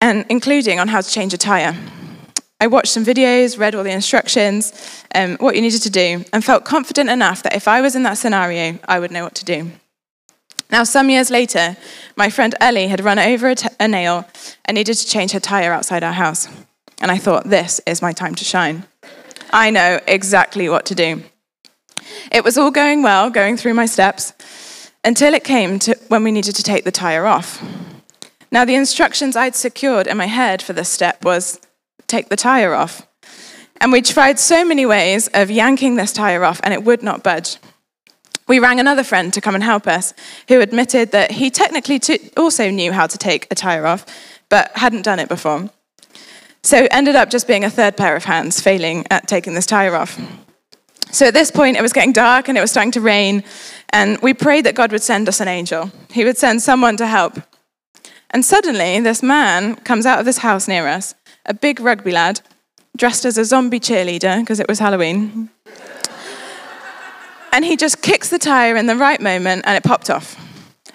and 0.00 0.26
including 0.28 0.78
on 0.78 0.88
how 0.88 1.00
to 1.00 1.08
change 1.08 1.32
a 1.32 1.38
tyre. 1.38 1.74
I 2.60 2.66
watched 2.66 2.92
some 2.92 3.04
videos, 3.04 3.58
read 3.58 3.74
all 3.74 3.84
the 3.84 3.90
instructions, 3.90 4.72
um, 5.14 5.36
what 5.36 5.54
you 5.54 5.62
needed 5.62 5.82
to 5.82 5.90
do, 5.90 6.24
and 6.32 6.44
felt 6.44 6.64
confident 6.64 7.10
enough 7.10 7.42
that 7.42 7.54
if 7.54 7.66
I 7.66 7.80
was 7.80 7.96
in 7.96 8.02
that 8.02 8.18
scenario, 8.18 8.78
I 8.86 9.00
would 9.00 9.10
know 9.10 9.24
what 9.24 9.34
to 9.36 9.44
do. 9.44 9.70
Now, 10.74 10.82
some 10.82 11.08
years 11.08 11.30
later, 11.30 11.76
my 12.16 12.30
friend 12.30 12.52
Ellie 12.60 12.88
had 12.88 13.04
run 13.04 13.16
over 13.16 13.54
a, 13.78 13.86
nail 13.86 14.28
and 14.64 14.74
needed 14.74 14.94
to 14.94 15.06
change 15.06 15.30
her 15.30 15.38
tire 15.38 15.70
outside 15.70 16.02
our 16.02 16.12
house. 16.12 16.48
And 17.00 17.12
I 17.12 17.16
thought, 17.16 17.48
this 17.48 17.80
is 17.86 18.02
my 18.02 18.12
time 18.12 18.34
to 18.34 18.44
shine. 18.44 18.82
I 19.52 19.70
know 19.70 20.00
exactly 20.08 20.68
what 20.68 20.84
to 20.86 20.96
do. 20.96 21.22
It 22.32 22.42
was 22.42 22.58
all 22.58 22.72
going 22.72 23.04
well, 23.04 23.30
going 23.30 23.56
through 23.56 23.74
my 23.74 23.86
steps, 23.86 24.32
until 25.04 25.32
it 25.32 25.44
came 25.44 25.78
to 25.78 25.96
when 26.08 26.24
we 26.24 26.32
needed 26.32 26.56
to 26.56 26.62
take 26.64 26.82
the 26.82 26.90
tire 26.90 27.26
off. 27.26 27.62
Now, 28.50 28.64
the 28.64 28.74
instructions 28.74 29.36
I'd 29.36 29.54
secured 29.54 30.08
in 30.08 30.16
my 30.16 30.26
head 30.26 30.60
for 30.60 30.72
this 30.72 30.88
step 30.88 31.24
was 31.24 31.60
take 32.08 32.30
the 32.30 32.36
tire 32.36 32.74
off. 32.74 33.06
And 33.80 33.92
we 33.92 34.02
tried 34.02 34.40
so 34.40 34.64
many 34.64 34.86
ways 34.86 35.28
of 35.34 35.52
yanking 35.52 35.94
this 35.94 36.12
tire 36.12 36.42
off, 36.42 36.60
and 36.64 36.74
it 36.74 36.82
would 36.82 37.04
not 37.04 37.22
budge. 37.22 37.58
We 38.46 38.58
rang 38.58 38.78
another 38.78 39.04
friend 39.04 39.32
to 39.32 39.40
come 39.40 39.54
and 39.54 39.64
help 39.64 39.86
us, 39.86 40.12
who 40.48 40.60
admitted 40.60 41.12
that 41.12 41.32
he 41.32 41.50
technically 41.50 42.00
also 42.36 42.70
knew 42.70 42.92
how 42.92 43.06
to 43.06 43.16
take 43.16 43.46
a 43.50 43.54
tyre 43.54 43.86
off, 43.86 44.04
but 44.48 44.70
hadn't 44.76 45.02
done 45.02 45.18
it 45.18 45.28
before. 45.28 45.70
So 46.62 46.86
ended 46.90 47.14
up 47.14 47.30
just 47.30 47.46
being 47.46 47.64
a 47.64 47.70
third 47.70 47.96
pair 47.96 48.16
of 48.16 48.24
hands, 48.24 48.60
failing 48.60 49.06
at 49.10 49.28
taking 49.28 49.54
this 49.54 49.66
tyre 49.66 49.94
off. 49.94 50.18
So 51.10 51.26
at 51.26 51.34
this 51.34 51.50
point, 51.50 51.76
it 51.76 51.82
was 51.82 51.92
getting 51.92 52.12
dark 52.12 52.48
and 52.48 52.58
it 52.58 52.60
was 52.60 52.70
starting 52.70 52.92
to 52.92 53.00
rain, 53.00 53.44
and 53.90 54.18
we 54.20 54.34
prayed 54.34 54.66
that 54.66 54.74
God 54.74 54.90
would 54.92 55.02
send 55.02 55.28
us 55.28 55.40
an 55.40 55.48
angel. 55.48 55.90
He 56.10 56.24
would 56.24 56.36
send 56.36 56.60
someone 56.60 56.96
to 56.96 57.06
help. 57.06 57.38
And 58.30 58.44
suddenly, 58.44 58.98
this 59.00 59.22
man 59.22 59.76
comes 59.76 60.06
out 60.06 60.18
of 60.18 60.24
this 60.24 60.38
house 60.38 60.66
near 60.66 60.88
us, 60.88 61.14
a 61.46 61.54
big 61.54 61.78
rugby 61.78 62.10
lad, 62.10 62.40
dressed 62.96 63.24
as 63.24 63.38
a 63.38 63.44
zombie 63.44 63.80
cheerleader 63.80 64.40
because 64.40 64.58
it 64.58 64.68
was 64.68 64.80
Halloween. 64.80 65.50
And 67.54 67.64
he 67.64 67.76
just 67.76 68.02
kicks 68.02 68.30
the 68.30 68.38
tire 68.38 68.74
in 68.74 68.86
the 68.86 68.96
right 68.96 69.20
moment 69.20 69.62
and 69.64 69.76
it 69.76 69.84
popped 69.84 70.10
off. 70.10 70.36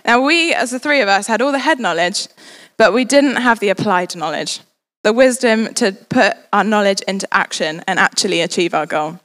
Now, 0.04 0.22
we, 0.22 0.54
as 0.54 0.72
the 0.72 0.80
three 0.80 1.00
of 1.00 1.08
us, 1.08 1.26
had 1.26 1.42
all 1.42 1.54
the 1.54 1.60
head 1.60 1.80
knowledge, 1.80 2.28
but 2.76 2.94
we 2.94 3.06
didn't 3.06 3.38
have 3.38 3.60
the 3.60 3.70
applied 3.70 4.14
knowledge, 4.14 4.60
the 5.04 5.14
wisdom 5.14 5.74
to 5.76 5.94
put 5.94 6.36
our 6.52 6.66
knowledge 6.66 7.00
into 7.08 7.34
action 7.34 7.82
and 7.88 7.98
actually 7.98 8.42
achieve 8.42 8.74
our 8.74 8.86
goal. 8.86 9.22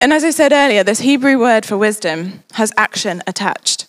And 0.00 0.12
as 0.12 0.24
I 0.24 0.30
said 0.30 0.52
earlier, 0.52 0.82
this 0.82 1.00
Hebrew 1.00 1.38
word 1.38 1.64
for 1.64 1.76
wisdom 1.76 2.42
has 2.54 2.72
action 2.76 3.22
attached. 3.28 3.86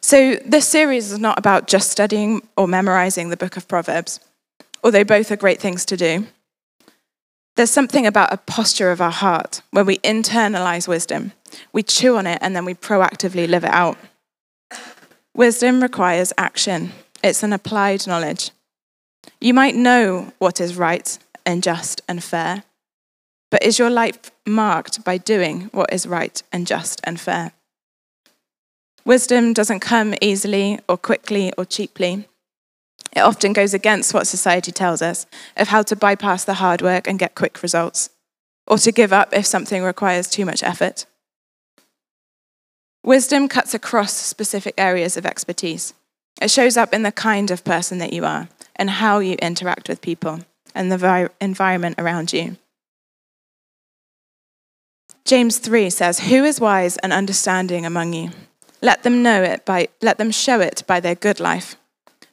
So 0.00 0.36
this 0.46 0.68
series 0.68 1.10
is 1.10 1.18
not 1.18 1.36
about 1.36 1.66
just 1.66 1.90
studying 1.90 2.46
or 2.56 2.68
memorizing 2.68 3.28
the 3.28 3.36
book 3.36 3.56
of 3.56 3.66
Proverbs, 3.66 4.20
although 4.84 5.04
both 5.04 5.32
are 5.32 5.36
great 5.36 5.60
things 5.60 5.84
to 5.86 5.96
do. 5.96 6.28
There's 7.56 7.70
something 7.70 8.06
about 8.06 8.32
a 8.32 8.38
posture 8.38 8.90
of 8.90 9.00
our 9.00 9.10
heart 9.10 9.60
where 9.72 9.84
we 9.84 9.98
internalize 9.98 10.88
wisdom, 10.88 11.32
we 11.72 11.82
chew 11.82 12.16
on 12.16 12.26
it, 12.26 12.38
and 12.40 12.56
then 12.56 12.64
we 12.64 12.74
proactively 12.74 13.46
live 13.46 13.64
it 13.64 13.72
out. 13.72 13.98
Wisdom 15.34 15.82
requires 15.82 16.32
action, 16.38 16.92
it's 17.22 17.42
an 17.42 17.52
applied 17.52 18.06
knowledge. 18.06 18.50
You 19.40 19.54
might 19.54 19.74
know 19.74 20.32
what 20.38 20.60
is 20.60 20.76
right 20.76 21.18
and 21.44 21.62
just 21.62 22.00
and 22.08 22.24
fair, 22.24 22.64
but 23.50 23.62
is 23.62 23.78
your 23.78 23.90
life 23.90 24.30
marked 24.46 25.04
by 25.04 25.18
doing 25.18 25.68
what 25.72 25.92
is 25.92 26.06
right 26.06 26.42
and 26.52 26.66
just 26.66 27.02
and 27.04 27.20
fair? 27.20 27.52
Wisdom 29.04 29.52
doesn't 29.52 29.80
come 29.80 30.14
easily 30.22 30.78
or 30.88 30.96
quickly 30.96 31.52
or 31.58 31.64
cheaply. 31.64 32.28
It 33.12 33.20
often 33.20 33.52
goes 33.52 33.74
against 33.74 34.14
what 34.14 34.26
society 34.26 34.72
tells 34.72 35.02
us 35.02 35.26
of 35.56 35.68
how 35.68 35.82
to 35.82 35.96
bypass 35.96 36.44
the 36.44 36.54
hard 36.54 36.82
work 36.82 37.08
and 37.08 37.18
get 37.18 37.34
quick 37.34 37.62
results, 37.62 38.10
or 38.66 38.78
to 38.78 38.92
give 38.92 39.12
up 39.12 39.32
if 39.32 39.46
something 39.46 39.82
requires 39.82 40.28
too 40.28 40.44
much 40.44 40.62
effort. 40.62 41.06
Wisdom 43.04 43.48
cuts 43.48 43.74
across 43.74 44.12
specific 44.12 44.74
areas 44.78 45.16
of 45.16 45.26
expertise. 45.26 45.92
It 46.40 46.50
shows 46.50 46.76
up 46.76 46.94
in 46.94 47.02
the 47.02 47.12
kind 47.12 47.50
of 47.50 47.64
person 47.64 47.98
that 47.98 48.12
you 48.12 48.24
are 48.24 48.48
and 48.76 48.88
how 48.88 49.18
you 49.18 49.34
interact 49.42 49.88
with 49.88 50.00
people 50.00 50.40
and 50.74 50.90
the 50.90 51.30
environment 51.40 51.96
around 51.98 52.32
you. 52.32 52.56
James 55.24 55.58
3 55.58 55.90
says, 55.90 56.20
Who 56.20 56.44
is 56.44 56.60
wise 56.60 56.96
and 56.98 57.12
understanding 57.12 57.86
among 57.86 58.12
you? 58.12 58.30
Let 58.80 59.02
them 59.02 59.22
know 59.22 59.42
it 59.42 59.64
by 59.64 59.88
let 60.00 60.18
them 60.18 60.32
show 60.32 60.60
it 60.60 60.82
by 60.86 60.98
their 60.98 61.14
good 61.14 61.38
life, 61.38 61.76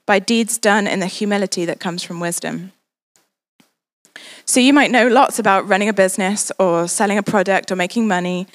by 0.09 0.17
deeds 0.17 0.57
done 0.57 0.87
in 0.87 0.99
the 0.99 1.05
humility 1.05 1.65
that 1.65 1.79
comes 1.79 2.01
from 2.01 2.19
wisdom. 2.19 2.71
So 4.43 4.59
you 4.59 4.73
might 4.73 4.89
know 4.89 5.07
lots 5.07 5.37
about 5.37 5.67
running 5.67 5.87
a 5.87 5.93
business 5.93 6.51
or 6.57 6.87
selling 6.87 7.19
a 7.19 7.21
product 7.21 7.71
or 7.71 7.75
making 7.75 8.07
money, 8.07 8.47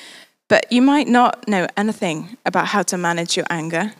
but 0.48 0.66
you 0.72 0.82
might 0.82 1.06
not 1.06 1.46
know 1.46 1.68
anything 1.76 2.36
about 2.44 2.66
how 2.66 2.82
to 2.82 2.98
manage 2.98 3.36
your 3.36 3.46
anger 3.50 3.92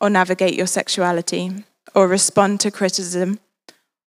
or 0.00 0.08
navigate 0.08 0.54
your 0.54 0.68
sexuality 0.68 1.64
or 1.96 2.06
respond 2.06 2.60
to 2.60 2.70
criticism 2.70 3.40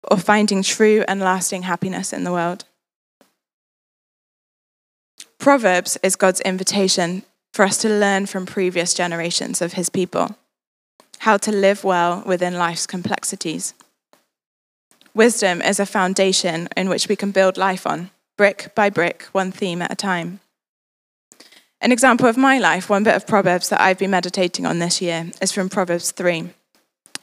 or 0.09 0.15
finding 0.15 0.63
true 0.63 1.03
and 1.09 1.19
lasting 1.19 1.63
happiness 1.63 2.13
in 2.13 2.23
the 2.23 2.31
world. 2.31 2.63
Proverbs 5.39 5.97
is 6.01 6.15
God's 6.15 6.39
invitation 6.39 7.23
for 7.51 7.65
us 7.65 7.77
to 7.79 7.89
learn 7.89 8.27
from 8.27 8.45
previous 8.45 8.93
generations 8.93 9.61
of 9.61 9.73
his 9.73 9.89
people 9.89 10.37
how 11.21 11.37
to 11.37 11.51
live 11.51 11.83
well 11.83 12.23
within 12.25 12.55
life's 12.55 12.87
complexities. 12.87 13.75
Wisdom 15.13 15.61
is 15.61 15.79
a 15.79 15.85
foundation 15.85 16.67
in 16.75 16.89
which 16.89 17.07
we 17.07 17.15
can 17.15 17.29
build 17.29 17.57
life 17.57 17.85
on, 17.85 18.09
brick 18.37 18.73
by 18.73 18.89
brick, 18.89 19.23
one 19.31 19.51
theme 19.51 19.83
at 19.83 19.91
a 19.91 19.95
time. 19.95 20.39
An 21.79 21.91
example 21.91 22.25
of 22.25 22.37
my 22.37 22.57
life, 22.57 22.89
one 22.89 23.03
bit 23.03 23.15
of 23.15 23.27
Proverbs 23.27 23.69
that 23.69 23.79
I've 23.79 23.99
been 23.99 24.09
meditating 24.09 24.65
on 24.65 24.79
this 24.79 24.99
year, 24.99 25.29
is 25.39 25.51
from 25.51 25.69
Proverbs 25.69 26.09
3. 26.09 26.49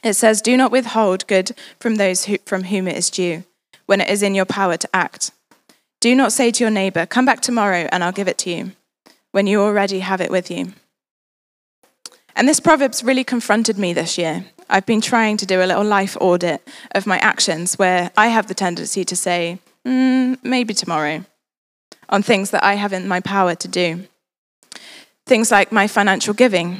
It 0.01 0.13
says, 0.13 0.41
Do 0.41 0.55
not 0.55 0.71
withhold 0.71 1.27
good 1.27 1.51
from 1.77 1.95
those 1.95 2.23
who, 2.25 2.37
from 2.45 2.65
whom 2.65 2.87
it 2.87 2.95
is 2.95 3.09
due, 3.09 3.43
when 3.85 3.99
it 3.99 4.09
is 4.09 4.23
in 4.23 4.33
your 4.33 4.45
power 4.45 4.77
to 4.77 4.95
act. 4.95 5.31
Do 5.99 6.15
not 6.15 6.31
say 6.31 6.51
to 6.51 6.63
your 6.63 6.71
neighbor, 6.71 7.05
Come 7.05 7.25
back 7.25 7.41
tomorrow 7.41 7.89
and 7.91 8.01
I'll 8.01 8.13
give 8.13 8.29
it 8.29 8.37
to 8.39 8.49
you, 8.49 8.71
when 9.31 9.45
you 9.45 9.59
already 9.59 9.99
have 9.99 10.21
it 10.21 10.31
with 10.31 10.49
you. 10.49 10.71
And 12.39 12.47
this 12.47 12.61
Proverbs 12.61 13.03
really 13.03 13.25
confronted 13.25 13.77
me 13.77 13.91
this 13.91 14.17
year. 14.17 14.45
I've 14.69 14.85
been 14.85 15.01
trying 15.01 15.35
to 15.35 15.45
do 15.45 15.61
a 15.61 15.67
little 15.67 15.83
life 15.83 16.15
audit 16.21 16.65
of 16.95 17.05
my 17.05 17.17
actions 17.17 17.77
where 17.77 18.11
I 18.15 18.27
have 18.27 18.47
the 18.47 18.53
tendency 18.53 19.03
to 19.03 19.13
say, 19.13 19.59
mm, 19.85 20.41
maybe 20.41 20.73
tomorrow, 20.73 21.25
on 22.07 22.23
things 22.23 22.51
that 22.51 22.63
I 22.63 22.75
have 22.75 22.93
in 22.93 23.09
my 23.09 23.19
power 23.19 23.55
to 23.55 23.67
do. 23.67 24.07
Things 25.25 25.51
like 25.51 25.73
my 25.73 25.85
financial 25.87 26.33
giving, 26.33 26.79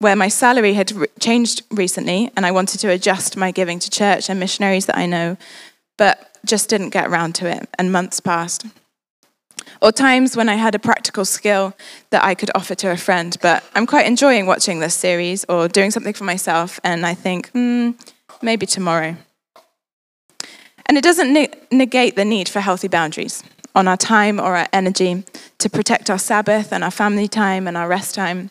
where 0.00 0.14
my 0.14 0.28
salary 0.28 0.74
had 0.74 0.92
re- 0.92 1.06
changed 1.18 1.62
recently 1.70 2.30
and 2.36 2.44
I 2.44 2.50
wanted 2.50 2.80
to 2.80 2.90
adjust 2.90 3.34
my 3.34 3.50
giving 3.50 3.78
to 3.78 3.88
church 3.88 4.28
and 4.28 4.38
missionaries 4.38 4.84
that 4.84 4.98
I 4.98 5.06
know, 5.06 5.38
but 5.96 6.36
just 6.44 6.68
didn't 6.68 6.90
get 6.90 7.06
around 7.06 7.34
to 7.36 7.46
it, 7.48 7.66
and 7.78 7.90
months 7.90 8.20
passed. 8.20 8.66
Or 9.80 9.92
times 9.92 10.36
when 10.36 10.48
I 10.48 10.54
had 10.54 10.74
a 10.74 10.78
practical 10.78 11.24
skill 11.24 11.74
that 12.10 12.24
I 12.24 12.34
could 12.34 12.50
offer 12.54 12.74
to 12.76 12.90
a 12.90 12.96
friend, 12.96 13.36
but 13.40 13.64
I'm 13.74 13.86
quite 13.86 14.06
enjoying 14.06 14.46
watching 14.46 14.80
this 14.80 14.94
series 14.94 15.44
or 15.48 15.68
doing 15.68 15.90
something 15.90 16.14
for 16.14 16.24
myself, 16.24 16.80
and 16.84 17.04
I 17.04 17.14
think, 17.14 17.50
hmm, 17.50 17.90
maybe 18.42 18.66
tomorrow. 18.66 19.16
And 20.86 20.98
it 20.98 21.04
doesn't 21.04 21.32
ne- 21.32 21.52
negate 21.70 22.16
the 22.16 22.24
need 22.24 22.48
for 22.48 22.60
healthy 22.60 22.88
boundaries 22.88 23.42
on 23.74 23.88
our 23.88 23.96
time 23.96 24.38
or 24.38 24.56
our 24.56 24.68
energy 24.72 25.24
to 25.58 25.70
protect 25.70 26.10
our 26.10 26.18
Sabbath 26.18 26.72
and 26.72 26.84
our 26.84 26.90
family 26.90 27.28
time 27.28 27.66
and 27.66 27.76
our 27.76 27.88
rest 27.88 28.14
time. 28.14 28.50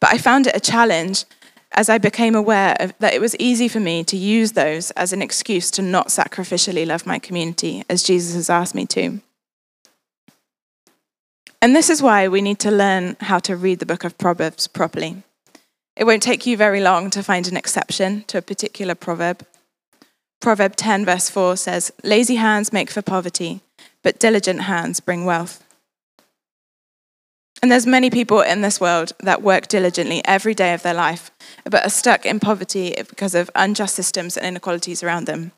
But 0.00 0.12
I 0.12 0.18
found 0.18 0.46
it 0.46 0.56
a 0.56 0.60
challenge 0.60 1.24
as 1.72 1.88
I 1.88 1.98
became 1.98 2.34
aware 2.34 2.76
of, 2.80 2.94
that 2.98 3.14
it 3.14 3.20
was 3.20 3.36
easy 3.38 3.68
for 3.68 3.80
me 3.80 4.02
to 4.04 4.16
use 4.16 4.52
those 4.52 4.90
as 4.92 5.12
an 5.12 5.22
excuse 5.22 5.70
to 5.72 5.82
not 5.82 6.08
sacrificially 6.08 6.86
love 6.86 7.06
my 7.06 7.18
community 7.18 7.84
as 7.88 8.02
Jesus 8.02 8.34
has 8.34 8.50
asked 8.50 8.74
me 8.74 8.86
to. 8.86 9.20
And 11.62 11.76
this 11.76 11.90
is 11.90 12.02
why 12.02 12.26
we 12.26 12.40
need 12.40 12.58
to 12.60 12.70
learn 12.70 13.16
how 13.20 13.38
to 13.40 13.54
read 13.54 13.80
the 13.80 13.86
book 13.86 14.02
of 14.02 14.16
Proverbs 14.16 14.66
properly. 14.66 15.22
It 15.94 16.04
won't 16.04 16.22
take 16.22 16.46
you 16.46 16.56
very 16.56 16.80
long 16.80 17.10
to 17.10 17.22
find 17.22 17.46
an 17.46 17.56
exception 17.56 18.24
to 18.28 18.38
a 18.38 18.42
particular 18.42 18.94
proverb. 18.94 19.46
Proverb 20.40 20.74
10, 20.74 21.04
verse 21.04 21.28
4 21.28 21.58
says, 21.58 21.92
Lazy 22.02 22.36
hands 22.36 22.72
make 22.72 22.90
for 22.90 23.02
poverty, 23.02 23.60
but 24.02 24.18
diligent 24.18 24.62
hands 24.62 25.00
bring 25.00 25.26
wealth. 25.26 25.62
And 27.60 27.70
there's 27.70 27.86
many 27.86 28.08
people 28.08 28.40
in 28.40 28.62
this 28.62 28.80
world 28.80 29.12
that 29.20 29.42
work 29.42 29.68
diligently 29.68 30.22
every 30.24 30.54
day 30.54 30.72
of 30.72 30.82
their 30.82 30.94
life, 30.94 31.30
but 31.64 31.84
are 31.84 31.90
stuck 31.90 32.24
in 32.24 32.40
poverty 32.40 32.94
because 33.06 33.34
of 33.34 33.50
unjust 33.54 33.94
systems 33.94 34.38
and 34.38 34.46
inequalities 34.46 35.02
around 35.02 35.26
them. 35.26 35.52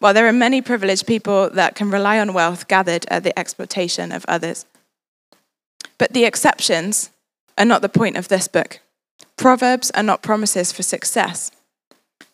While 0.00 0.14
there 0.14 0.26
are 0.26 0.32
many 0.32 0.60
privileged 0.60 1.06
people 1.06 1.48
that 1.50 1.76
can 1.76 1.92
rely 1.92 2.18
on 2.18 2.34
wealth 2.34 2.66
gathered 2.66 3.06
at 3.06 3.22
the 3.22 3.38
exploitation 3.38 4.10
of 4.10 4.24
others. 4.26 4.66
But 5.98 6.12
the 6.12 6.24
exceptions 6.24 7.10
are 7.56 7.64
not 7.64 7.82
the 7.82 7.88
point 7.88 8.16
of 8.16 8.28
this 8.28 8.48
book. 8.48 8.80
Proverbs 9.36 9.90
are 9.92 10.02
not 10.02 10.22
promises 10.22 10.72
for 10.72 10.82
success. 10.82 11.50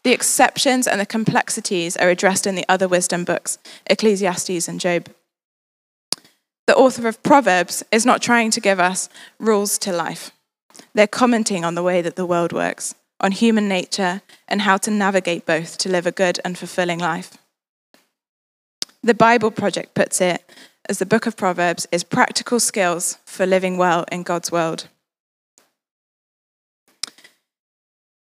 The 0.03 0.13
exceptions 0.13 0.87
and 0.87 1.01
the 1.01 1.07
complexities 1.07 1.97
are 1.97 2.09
addressed 2.09 2.47
in 2.47 2.55
the 2.55 2.65
other 2.69 2.89
wisdom 2.89 3.25
books, 3.25 3.59
Ecclesiastes 3.87 4.67
and 4.67 4.81
Job. 4.81 5.09
The 6.67 6.77
author 6.77 7.09
of 7.09 7.23
Proverbs 7.23 7.83
is 7.91 8.07
not 8.07 8.23
trying 8.23 8.51
to 8.53 8.61
give 8.61 8.81
us 8.81 9.09
rules 9.39 9.77
to 9.79 9.93
life. 9.93 10.31
They're 10.95 11.07
commenting 11.07 11.65
on 11.65 11.75
the 11.75 11.83
way 11.83 12.01
that 12.01 12.17
the 12.17 12.27
world 12.27 12.53
works, 12.53 12.95
on 13.21 13.33
human 13.33 13.69
nature, 13.69 14.23
and 14.49 14.63
how 14.63 14.77
to 14.79 14.91
navigate 14.91 15.45
both 15.45 15.77
to 15.79 15.89
live 15.91 16.07
a 16.07 16.13
good 16.13 16.41
and 16.45 16.57
fulfilling 16.57 16.99
life. 16.99 17.37
The 19.03 19.15
Bible 19.15 19.51
Project 19.51 19.95
puts 19.95 20.21
it 20.21 20.43
as 20.91 20.99
the 20.99 21.07
book 21.07 21.25
of 21.25 21.37
Proverbs 21.37 21.87
is 21.93 22.03
practical 22.03 22.59
skills 22.59 23.17
for 23.25 23.47
living 23.47 23.79
well 23.79 24.05
in 24.11 24.25
God's 24.25 24.51
world. 24.51 24.89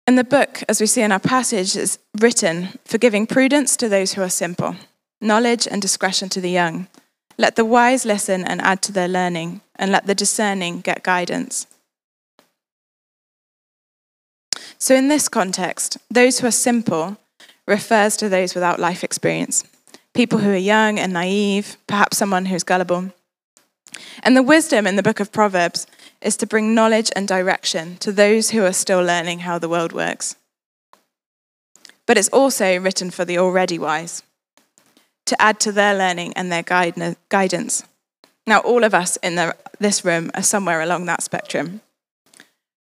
And 0.05 0.17
the 0.17 0.25
book, 0.25 0.63
as 0.67 0.81
we 0.81 0.85
see 0.85 1.01
in 1.01 1.13
our 1.13 1.19
passage, 1.19 1.77
is 1.77 1.97
written 2.19 2.77
for 2.83 2.97
giving 2.97 3.25
prudence 3.25 3.77
to 3.77 3.87
those 3.87 4.13
who 4.13 4.21
are 4.21 4.29
simple, 4.29 4.75
knowledge 5.21 5.65
and 5.65 5.81
discretion 5.81 6.27
to 6.29 6.41
the 6.41 6.51
young, 6.51 6.87
Let 7.37 7.55
the 7.55 7.65
wise 7.65 8.03
listen 8.03 8.43
and 8.43 8.59
add 8.61 8.81
to 8.83 8.91
their 8.91 9.07
learning, 9.07 9.61
and 9.75 9.91
let 9.91 10.05
the 10.05 10.15
discerning 10.15 10.81
get 10.81 11.03
guidance. 11.03 11.67
So, 14.77 14.93
in 14.93 15.07
this 15.07 15.29
context, 15.29 15.97
those 16.09 16.39
who 16.39 16.47
are 16.47 16.51
simple 16.51 17.17
refers 17.65 18.17
to 18.17 18.27
those 18.27 18.55
without 18.55 18.79
life 18.79 19.03
experience, 19.03 19.63
people 20.17 20.39
who 20.39 20.49
are 20.49 20.55
young 20.55 20.97
and 20.97 21.13
naive, 21.13 21.77
perhaps 21.85 22.17
someone 22.17 22.47
who's 22.47 22.63
gullible. 22.63 23.13
And 24.23 24.35
the 24.35 24.41
wisdom 24.41 24.87
in 24.87 24.95
the 24.95 25.03
book 25.03 25.19
of 25.19 25.31
Proverbs 25.31 25.85
is 26.21 26.35
to 26.37 26.47
bring 26.47 26.73
knowledge 26.73 27.11
and 27.15 27.27
direction 27.27 27.97
to 27.97 28.11
those 28.11 28.49
who 28.49 28.65
are 28.65 28.73
still 28.73 29.03
learning 29.03 29.41
how 29.41 29.59
the 29.59 29.69
world 29.69 29.93
works. 29.93 30.35
But 32.07 32.17
it's 32.17 32.29
also 32.29 32.79
written 32.79 33.11
for 33.11 33.25
the 33.25 33.37
already 33.37 33.77
wise, 33.77 34.23
to 35.27 35.39
add 35.39 35.59
to 35.59 35.71
their 35.71 35.95
learning 35.95 36.33
and 36.33 36.51
their 36.51 36.63
guidance. 36.63 37.83
Now, 38.47 38.59
all 38.61 38.83
of 38.83 38.95
us 38.95 39.17
in 39.17 39.35
the, 39.35 39.55
this 39.79 40.03
room 40.03 40.31
are 40.33 40.41
somewhere 40.41 40.81
along 40.81 41.05
that 41.05 41.21
spectrum. 41.21 41.81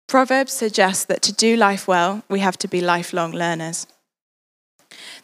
Proverbs 0.06 0.54
suggests 0.54 1.04
that 1.04 1.20
to 1.22 1.32
do 1.34 1.56
life 1.56 1.86
well, 1.86 2.22
we 2.30 2.40
have 2.40 2.56
to 2.56 2.68
be 2.68 2.80
lifelong 2.80 3.32
learners. 3.32 3.86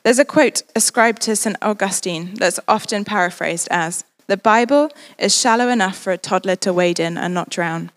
There's 0.02 0.18
a 0.18 0.24
quote 0.24 0.62
ascribed 0.74 1.22
to 1.22 1.36
St. 1.36 1.56
Augustine 1.62 2.34
that's 2.34 2.60
often 2.68 3.04
paraphrased 3.04 3.68
as 3.70 4.04
The 4.26 4.36
Bible 4.36 4.90
is 5.18 5.38
shallow 5.38 5.68
enough 5.68 5.96
for 5.96 6.12
a 6.12 6.18
toddler 6.18 6.56
to 6.56 6.72
wade 6.72 7.00
in 7.00 7.16
and 7.18 7.34
not 7.34 7.50
drown, 7.50 7.90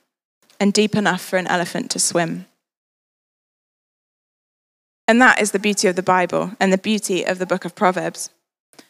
and 0.59 0.73
deep 0.73 0.95
enough 0.95 1.21
for 1.21 1.37
an 1.37 1.47
elephant 1.47 1.91
to 1.91 1.99
swim. 1.99 2.45
And 5.07 5.21
that 5.21 5.39
is 5.39 5.51
the 5.51 5.59
beauty 5.59 5.87
of 5.87 5.95
the 5.95 6.03
Bible 6.03 6.51
and 6.59 6.73
the 6.73 6.77
beauty 6.77 7.23
of 7.23 7.39
the 7.39 7.45
book 7.45 7.63
of 7.63 7.75
Proverbs. 7.75 8.29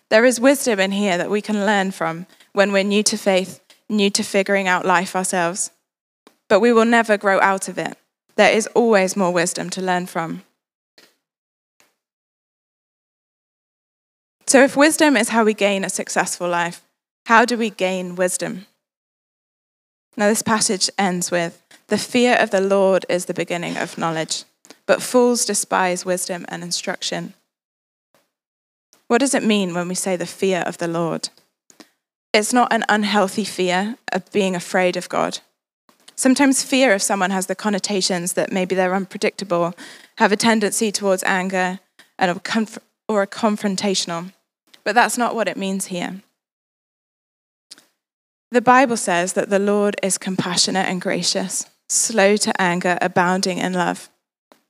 There 0.10 0.26
is 0.26 0.40
wisdom 0.40 0.80
in 0.80 0.92
here 0.92 1.18
that 1.18 1.30
we 1.30 1.42
can 1.42 1.66
learn 1.66 1.92
from 1.92 2.26
when 2.54 2.72
we're 2.72 2.84
new 2.84 3.04
to 3.04 3.18
faith, 3.18 3.60
new 3.88 4.10
to 4.12 4.24
figuring 4.24 4.68
out 4.68 4.86
life 4.86 5.16
ourselves. 5.16 5.72
But 6.48 6.60
we 6.60 6.74
will 6.74 6.86
never 6.86 7.18
grow 7.18 7.40
out 7.42 7.68
of 7.68 7.78
it. 7.78 7.98
There 8.36 8.52
is 8.52 8.68
always 8.68 9.18
more 9.18 9.34
wisdom 9.34 9.70
to 9.72 9.82
learn 9.82 10.06
from. 10.06 10.44
So, 14.48 14.64
if 14.64 14.78
wisdom 14.78 15.18
is 15.18 15.30
how 15.30 15.44
we 15.44 15.54
gain 15.54 15.84
a 15.84 15.90
successful 15.90 16.48
life, 16.48 16.82
how 17.26 17.44
do 17.44 17.58
we 17.58 17.70
gain 17.70 18.16
wisdom? 18.16 18.66
Now, 20.16 20.30
this 20.30 20.42
passage 20.42 20.90
ends 20.98 21.30
with 21.30 21.62
The 21.88 21.98
fear 21.98 22.38
of 22.38 22.52
the 22.52 22.62
Lord 22.62 23.06
is 23.10 23.26
the 23.26 23.34
beginning 23.34 23.76
of 23.76 23.98
knowledge, 23.98 24.46
but 24.86 25.02
fools 25.02 25.44
despise 25.44 26.06
wisdom 26.06 26.46
and 26.48 26.64
instruction. 26.64 27.34
What 29.10 29.20
does 29.20 29.36
it 29.36 29.44
mean 29.44 29.74
when 29.74 29.90
we 29.90 29.96
say 29.96 30.16
the 30.16 30.26
fear 30.26 30.62
of 30.66 30.78
the 30.78 30.88
Lord? 30.88 31.28
It's 32.34 32.54
not 32.54 32.72
an 32.72 32.86
unhealthy 32.88 33.44
fear 33.44 33.98
of 34.14 34.32
being 34.32 34.56
afraid 34.56 34.96
of 34.96 35.10
God. 35.10 35.40
Sometimes 36.16 36.64
fear 36.64 36.94
of 36.94 37.04
someone 37.04 37.32
has 37.32 37.48
the 37.48 37.56
connotations 37.56 38.34
that 38.34 38.54
maybe 38.54 38.76
they're 38.76 38.96
unpredictable, 38.96 39.76
have 40.18 40.32
a 40.32 40.38
tendency 40.38 40.92
towards 40.92 41.24
anger, 41.24 41.80
and 42.18 42.32
a 42.32 42.40
conf- 42.40 42.80
or 43.10 43.22
a 43.22 43.28
confrontational. 43.28 44.32
But 44.88 44.96
that's 44.96 45.18
not 45.18 45.36
what 45.36 45.50
it 45.50 45.58
means 45.58 45.88
here. 45.88 46.22
The 48.52 48.62
Bible 48.62 48.96
says 48.96 49.34
that 49.34 49.50
the 49.50 49.60
Lord 49.60 49.98
is 50.02 50.18
compassionate 50.18 50.88
and 50.88 51.02
gracious, 51.02 51.66
slow 51.90 52.38
to 52.38 52.62
anger, 52.62 52.98
abounding 53.02 53.58
in 53.58 53.74
love. 53.74 54.10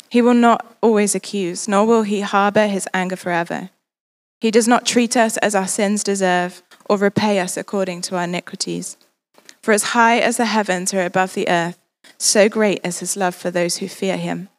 He 0.09 0.23
will 0.23 0.33
not 0.33 0.75
always 0.81 1.13
accuse, 1.13 1.67
nor 1.67 1.85
will 1.85 2.01
he 2.01 2.21
harbor 2.21 2.65
his 2.65 2.87
anger 2.95 3.15
forever. 3.15 3.69
He 4.41 4.49
does 4.49 4.67
not 4.67 4.87
treat 4.87 5.15
us 5.15 5.37
as 5.37 5.53
our 5.53 5.67
sins 5.67 6.03
deserve 6.03 6.63
or 6.89 6.97
repay 6.97 7.37
us 7.37 7.55
according 7.55 8.01
to 8.01 8.15
our 8.15 8.23
iniquities. 8.23 8.97
For 9.61 9.71
as 9.71 9.93
high 9.93 10.17
as 10.17 10.37
the 10.37 10.45
heavens 10.45 10.95
are 10.95 11.05
above 11.05 11.35
the 11.35 11.47
earth, 11.47 11.77
so 12.17 12.49
great 12.49 12.81
is 12.83 13.01
his 13.01 13.15
love 13.15 13.35
for 13.35 13.51
those 13.51 13.77
who 13.77 13.87
fear 13.87 14.17
him. 14.17 14.49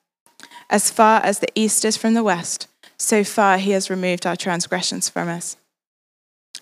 As 0.71 0.93
far 0.93 1.21
as 1.25 1.41
the 1.41 1.51
east 1.57 1.85
is 1.85 1.97
from 1.97 2.15
the 2.15 2.23
west, 2.23 2.68
so 2.99 3.25
far 3.25 3.59
he 3.59 3.71
has 3.73 3.91
removed 3.91 4.27
our 4.27 4.37
transgressions 4.37 5.09
from 5.09 5.29
us. 5.29 5.57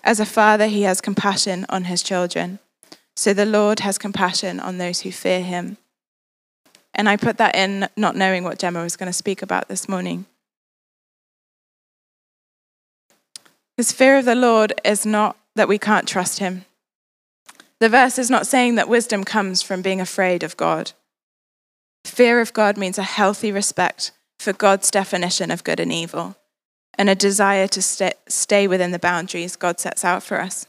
As 0.03 0.19
a 0.19 0.25
father, 0.25 0.67
he 0.67 0.83
has 0.83 1.01
compassion 1.01 1.65
on 1.69 1.85
his 1.85 2.03
children. 2.03 2.59
So 3.15 3.33
the 3.33 3.45
Lord 3.45 3.79
has 3.79 3.97
compassion 3.97 4.59
on 4.59 4.77
those 4.77 5.01
who 5.01 5.11
fear 5.11 5.41
him. 5.41 5.77
And 6.93 7.09
I 7.09 7.17
put 7.17 7.37
that 7.37 7.55
in 7.55 7.89
not 7.97 8.15
knowing 8.15 8.43
what 8.43 8.59
Gemma 8.59 8.81
was 8.83 8.95
going 8.95 9.07
to 9.07 9.13
speak 9.13 9.41
about 9.41 9.67
this 9.67 9.89
morning. 9.89 10.25
His 13.75 13.91
fear 13.91 14.17
of 14.17 14.25
the 14.25 14.35
Lord 14.35 14.73
is 14.83 15.05
not 15.05 15.37
that 15.55 15.67
we 15.67 15.77
can't 15.77 16.07
trust 16.07 16.39
him. 16.39 16.65
The 17.79 17.89
verse 17.89 18.17
is 18.17 18.29
not 18.29 18.47
saying 18.47 18.75
that 18.75 18.89
wisdom 18.89 19.23
comes 19.23 19.61
from 19.61 19.83
being 19.83 20.01
afraid 20.01 20.41
of 20.41 20.57
God. 20.57 20.93
Fear 22.05 22.41
of 22.41 22.53
God 22.53 22.77
means 22.77 22.97
a 22.97 23.03
healthy 23.03 23.51
respect 23.51 24.11
for 24.39 24.53
God's 24.53 24.91
definition 24.91 25.51
of 25.51 25.63
good 25.63 25.79
and 25.79 25.91
evil 25.91 26.35
and 26.97 27.09
a 27.09 27.15
desire 27.15 27.67
to 27.67 27.81
stay, 27.81 28.13
stay 28.27 28.67
within 28.67 28.91
the 28.91 28.99
boundaries 28.99 29.55
God 29.55 29.79
sets 29.79 30.03
out 30.03 30.23
for 30.23 30.41
us. 30.41 30.65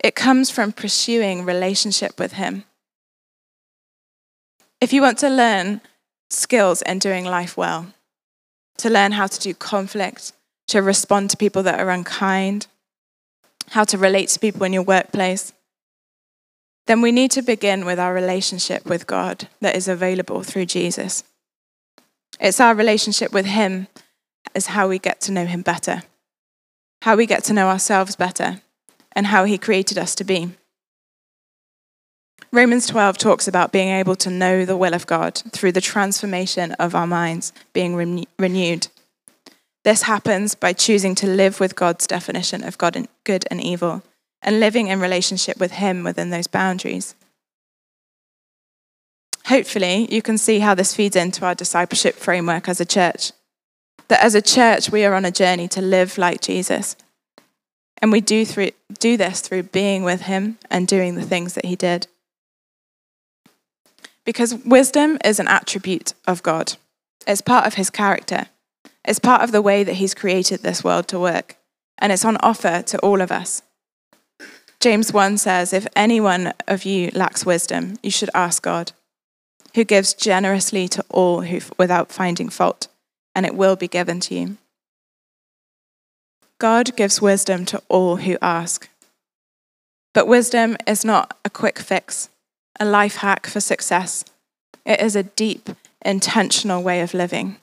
It 0.00 0.14
comes 0.14 0.50
from 0.50 0.72
pursuing 0.72 1.44
relationship 1.44 2.18
with 2.18 2.32
Him. 2.32 2.64
If 4.80 4.92
you 4.92 5.02
want 5.02 5.18
to 5.18 5.28
learn 5.28 5.80
skills 6.30 6.82
in 6.82 6.98
doing 6.98 7.24
life 7.24 7.56
well, 7.56 7.92
to 8.78 8.88
learn 8.88 9.12
how 9.12 9.26
to 9.26 9.40
do 9.40 9.54
conflict, 9.54 10.32
to 10.68 10.82
respond 10.82 11.30
to 11.30 11.36
people 11.36 11.62
that 11.64 11.80
are 11.80 11.90
unkind, 11.90 12.66
how 13.70 13.84
to 13.84 13.98
relate 13.98 14.28
to 14.30 14.40
people 14.40 14.64
in 14.64 14.72
your 14.72 14.82
workplace, 14.82 15.52
then 16.86 17.02
we 17.02 17.12
need 17.12 17.30
to 17.32 17.42
begin 17.42 17.84
with 17.84 17.98
our 17.98 18.14
relationship 18.14 18.86
with 18.86 19.06
God 19.06 19.48
that 19.60 19.76
is 19.76 19.88
available 19.88 20.42
through 20.42 20.66
Jesus. 20.66 21.24
It's 22.40 22.60
our 22.60 22.74
relationship 22.74 23.32
with 23.32 23.46
Him 23.46 23.88
is 24.54 24.66
how 24.66 24.88
we 24.88 24.98
get 24.98 25.20
to 25.22 25.32
know 25.32 25.46
Him 25.46 25.62
better, 25.62 26.02
how 27.02 27.16
we 27.16 27.26
get 27.26 27.44
to 27.44 27.52
know 27.52 27.68
ourselves 27.68 28.16
better, 28.16 28.60
and 29.12 29.26
how 29.26 29.44
He 29.44 29.58
created 29.58 29.98
us 29.98 30.14
to 30.16 30.24
be. 30.24 30.50
Romans 32.50 32.86
12 32.86 33.18
talks 33.18 33.46
about 33.46 33.72
being 33.72 33.88
able 33.88 34.16
to 34.16 34.30
know 34.30 34.64
the 34.64 34.76
will 34.76 34.94
of 34.94 35.06
God 35.06 35.42
through 35.50 35.72
the 35.72 35.80
transformation 35.80 36.72
of 36.72 36.94
our 36.94 37.06
minds 37.06 37.52
being 37.72 37.94
renewed. 38.38 38.88
This 39.84 40.02
happens 40.02 40.54
by 40.54 40.72
choosing 40.72 41.14
to 41.16 41.26
live 41.26 41.60
with 41.60 41.76
God's 41.76 42.06
definition 42.06 42.64
of 42.64 42.78
God 42.78 42.96
and 42.96 43.08
good 43.24 43.44
and 43.50 43.60
evil 43.60 44.02
and 44.40 44.60
living 44.60 44.86
in 44.86 45.00
relationship 45.00 45.58
with 45.58 45.72
Him 45.72 46.04
within 46.04 46.30
those 46.30 46.46
boundaries. 46.46 47.14
Hopefully, 49.48 50.06
you 50.10 50.20
can 50.20 50.36
see 50.36 50.58
how 50.58 50.74
this 50.74 50.94
feeds 50.94 51.16
into 51.16 51.46
our 51.46 51.54
discipleship 51.54 52.16
framework 52.16 52.68
as 52.68 52.82
a 52.82 52.84
church. 52.84 53.32
That 54.08 54.22
as 54.22 54.34
a 54.34 54.42
church, 54.42 54.90
we 54.90 55.06
are 55.06 55.14
on 55.14 55.24
a 55.24 55.30
journey 55.30 55.68
to 55.68 55.80
live 55.80 56.18
like 56.18 56.42
Jesus. 56.42 56.96
And 58.02 58.12
we 58.12 58.20
do, 58.20 58.44
through, 58.44 58.72
do 58.98 59.16
this 59.16 59.40
through 59.40 59.64
being 59.64 60.02
with 60.02 60.22
Him 60.22 60.58
and 60.70 60.86
doing 60.86 61.14
the 61.14 61.22
things 61.22 61.54
that 61.54 61.64
He 61.64 61.76
did. 61.76 62.08
Because 64.26 64.54
wisdom 64.54 65.16
is 65.24 65.40
an 65.40 65.48
attribute 65.48 66.12
of 66.26 66.42
God, 66.42 66.74
it's 67.26 67.40
part 67.40 67.66
of 67.66 67.74
His 67.74 67.88
character, 67.88 68.48
it's 69.02 69.18
part 69.18 69.40
of 69.40 69.52
the 69.52 69.62
way 69.62 69.82
that 69.82 69.94
He's 69.94 70.14
created 70.14 70.60
this 70.60 70.84
world 70.84 71.08
to 71.08 71.18
work, 71.18 71.56
and 71.96 72.12
it's 72.12 72.24
on 72.24 72.36
offer 72.42 72.82
to 72.82 72.98
all 72.98 73.22
of 73.22 73.32
us. 73.32 73.62
James 74.78 75.10
1 75.10 75.38
says, 75.38 75.72
If 75.72 75.86
any 75.96 76.20
one 76.20 76.52
of 76.66 76.84
you 76.84 77.10
lacks 77.14 77.46
wisdom, 77.46 77.96
you 78.02 78.10
should 78.10 78.30
ask 78.34 78.62
God, 78.62 78.92
who 79.74 79.84
gives 79.84 80.14
generously 80.14 80.88
to 80.88 81.04
all 81.08 81.42
who, 81.42 81.60
without 81.78 82.12
finding 82.12 82.48
fault, 82.48 82.88
and 83.34 83.46
it 83.46 83.54
will 83.54 83.76
be 83.76 83.88
given 83.88 84.20
to 84.20 84.34
you. 84.34 84.56
God 86.58 86.96
gives 86.96 87.22
wisdom 87.22 87.64
to 87.66 87.82
all 87.88 88.16
who 88.16 88.36
ask. 88.42 88.88
But 90.12 90.26
wisdom 90.26 90.76
is 90.86 91.04
not 91.04 91.36
a 91.44 91.50
quick 91.50 91.78
fix, 91.78 92.28
a 92.80 92.84
life 92.84 93.16
hack 93.16 93.46
for 93.46 93.60
success. 93.60 94.24
It 94.84 95.00
is 95.00 95.14
a 95.14 95.22
deep, 95.22 95.70
intentional 96.04 96.82
way 96.82 97.00
of 97.00 97.14
living. 97.14 97.58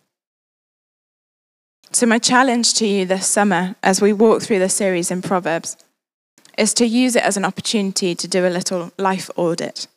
So, 1.91 2.05
my 2.05 2.19
challenge 2.19 2.73
to 2.75 2.87
you 2.87 3.05
this 3.05 3.27
summer 3.27 3.75
as 3.81 4.01
we 4.01 4.13
walk 4.13 4.41
through 4.41 4.59
the 4.59 4.69
series 4.69 5.11
in 5.11 5.21
Proverbs 5.21 5.77
is 6.57 6.73
to 6.75 6.85
use 6.85 7.15
it 7.15 7.23
as 7.23 7.37
an 7.37 7.45
opportunity 7.45 8.15
to 8.15 8.27
do 8.27 8.45
a 8.45 8.49
little 8.49 8.91
life 8.97 9.29
audit, 9.35 9.87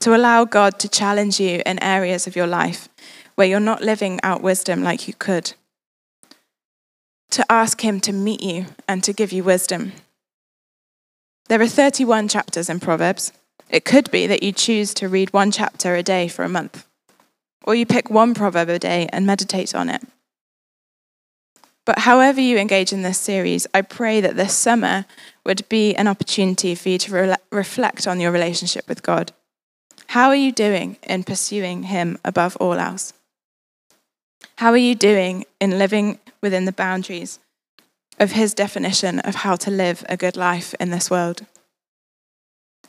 to 0.00 0.14
allow 0.14 0.44
God 0.44 0.78
to 0.78 0.88
challenge 0.88 1.40
you 1.40 1.62
in 1.66 1.82
areas 1.82 2.26
of 2.26 2.36
your 2.36 2.46
life 2.46 2.88
where 3.34 3.46
you're 3.46 3.60
not 3.60 3.82
living 3.82 4.18
out 4.22 4.42
wisdom 4.42 4.82
like 4.82 5.06
you 5.06 5.14
could, 5.14 5.54
to 7.30 7.44
ask 7.50 7.82
Him 7.82 8.00
to 8.00 8.12
meet 8.12 8.42
you 8.42 8.66
and 8.88 9.04
to 9.04 9.12
give 9.12 9.32
you 9.32 9.44
wisdom. 9.44 9.92
There 11.48 11.60
are 11.60 11.68
31 11.68 12.28
chapters 12.28 12.68
in 12.68 12.80
Proverbs. 12.80 13.32
It 13.70 13.84
could 13.84 14.10
be 14.10 14.26
that 14.26 14.42
you 14.42 14.52
choose 14.52 14.92
to 14.94 15.08
read 15.08 15.32
one 15.32 15.50
chapter 15.50 15.94
a 15.94 16.02
day 16.02 16.26
for 16.28 16.44
a 16.44 16.48
month, 16.48 16.86
or 17.64 17.74
you 17.74 17.86
pick 17.86 18.10
one 18.10 18.34
proverb 18.34 18.68
a 18.68 18.78
day 18.78 19.08
and 19.12 19.26
meditate 19.26 19.74
on 19.74 19.88
it. 19.88 20.02
But 21.84 22.00
however 22.00 22.40
you 22.40 22.58
engage 22.58 22.92
in 22.92 23.02
this 23.02 23.18
series, 23.18 23.66
I 23.72 23.80
pray 23.80 24.20
that 24.20 24.36
this 24.36 24.54
summer 24.54 25.06
would 25.46 25.66
be 25.70 25.94
an 25.94 26.06
opportunity 26.06 26.74
for 26.74 26.90
you 26.90 26.98
to 26.98 27.12
re- 27.14 27.36
reflect 27.50 28.06
on 28.06 28.20
your 28.20 28.30
relationship 28.30 28.86
with 28.88 29.02
God. 29.02 29.32
How 30.12 30.28
are 30.28 30.34
you 30.34 30.52
doing 30.52 30.96
in 31.02 31.22
pursuing 31.22 31.82
Him 31.84 32.18
above 32.24 32.56
all 32.56 32.74
else? 32.74 33.12
How 34.56 34.70
are 34.70 34.76
you 34.78 34.94
doing 34.94 35.44
in 35.60 35.78
living 35.78 36.18
within 36.40 36.64
the 36.64 36.72
boundaries 36.72 37.38
of 38.18 38.32
His 38.32 38.54
definition 38.54 39.18
of 39.20 39.34
how 39.34 39.56
to 39.56 39.70
live 39.70 40.06
a 40.08 40.16
good 40.16 40.34
life 40.34 40.74
in 40.80 40.88
this 40.88 41.10
world? 41.10 41.44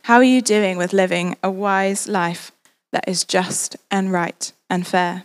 How 0.04 0.16
are 0.16 0.24
you 0.24 0.42
doing 0.42 0.78
with 0.78 0.94
living 0.94 1.36
a 1.44 1.52
wise 1.52 2.08
life 2.08 2.54
that 2.94 3.08
is 3.08 3.26
just 3.26 3.76
and 3.92 4.14
right 4.14 4.54
and 4.70 4.88
fair? 4.88 5.24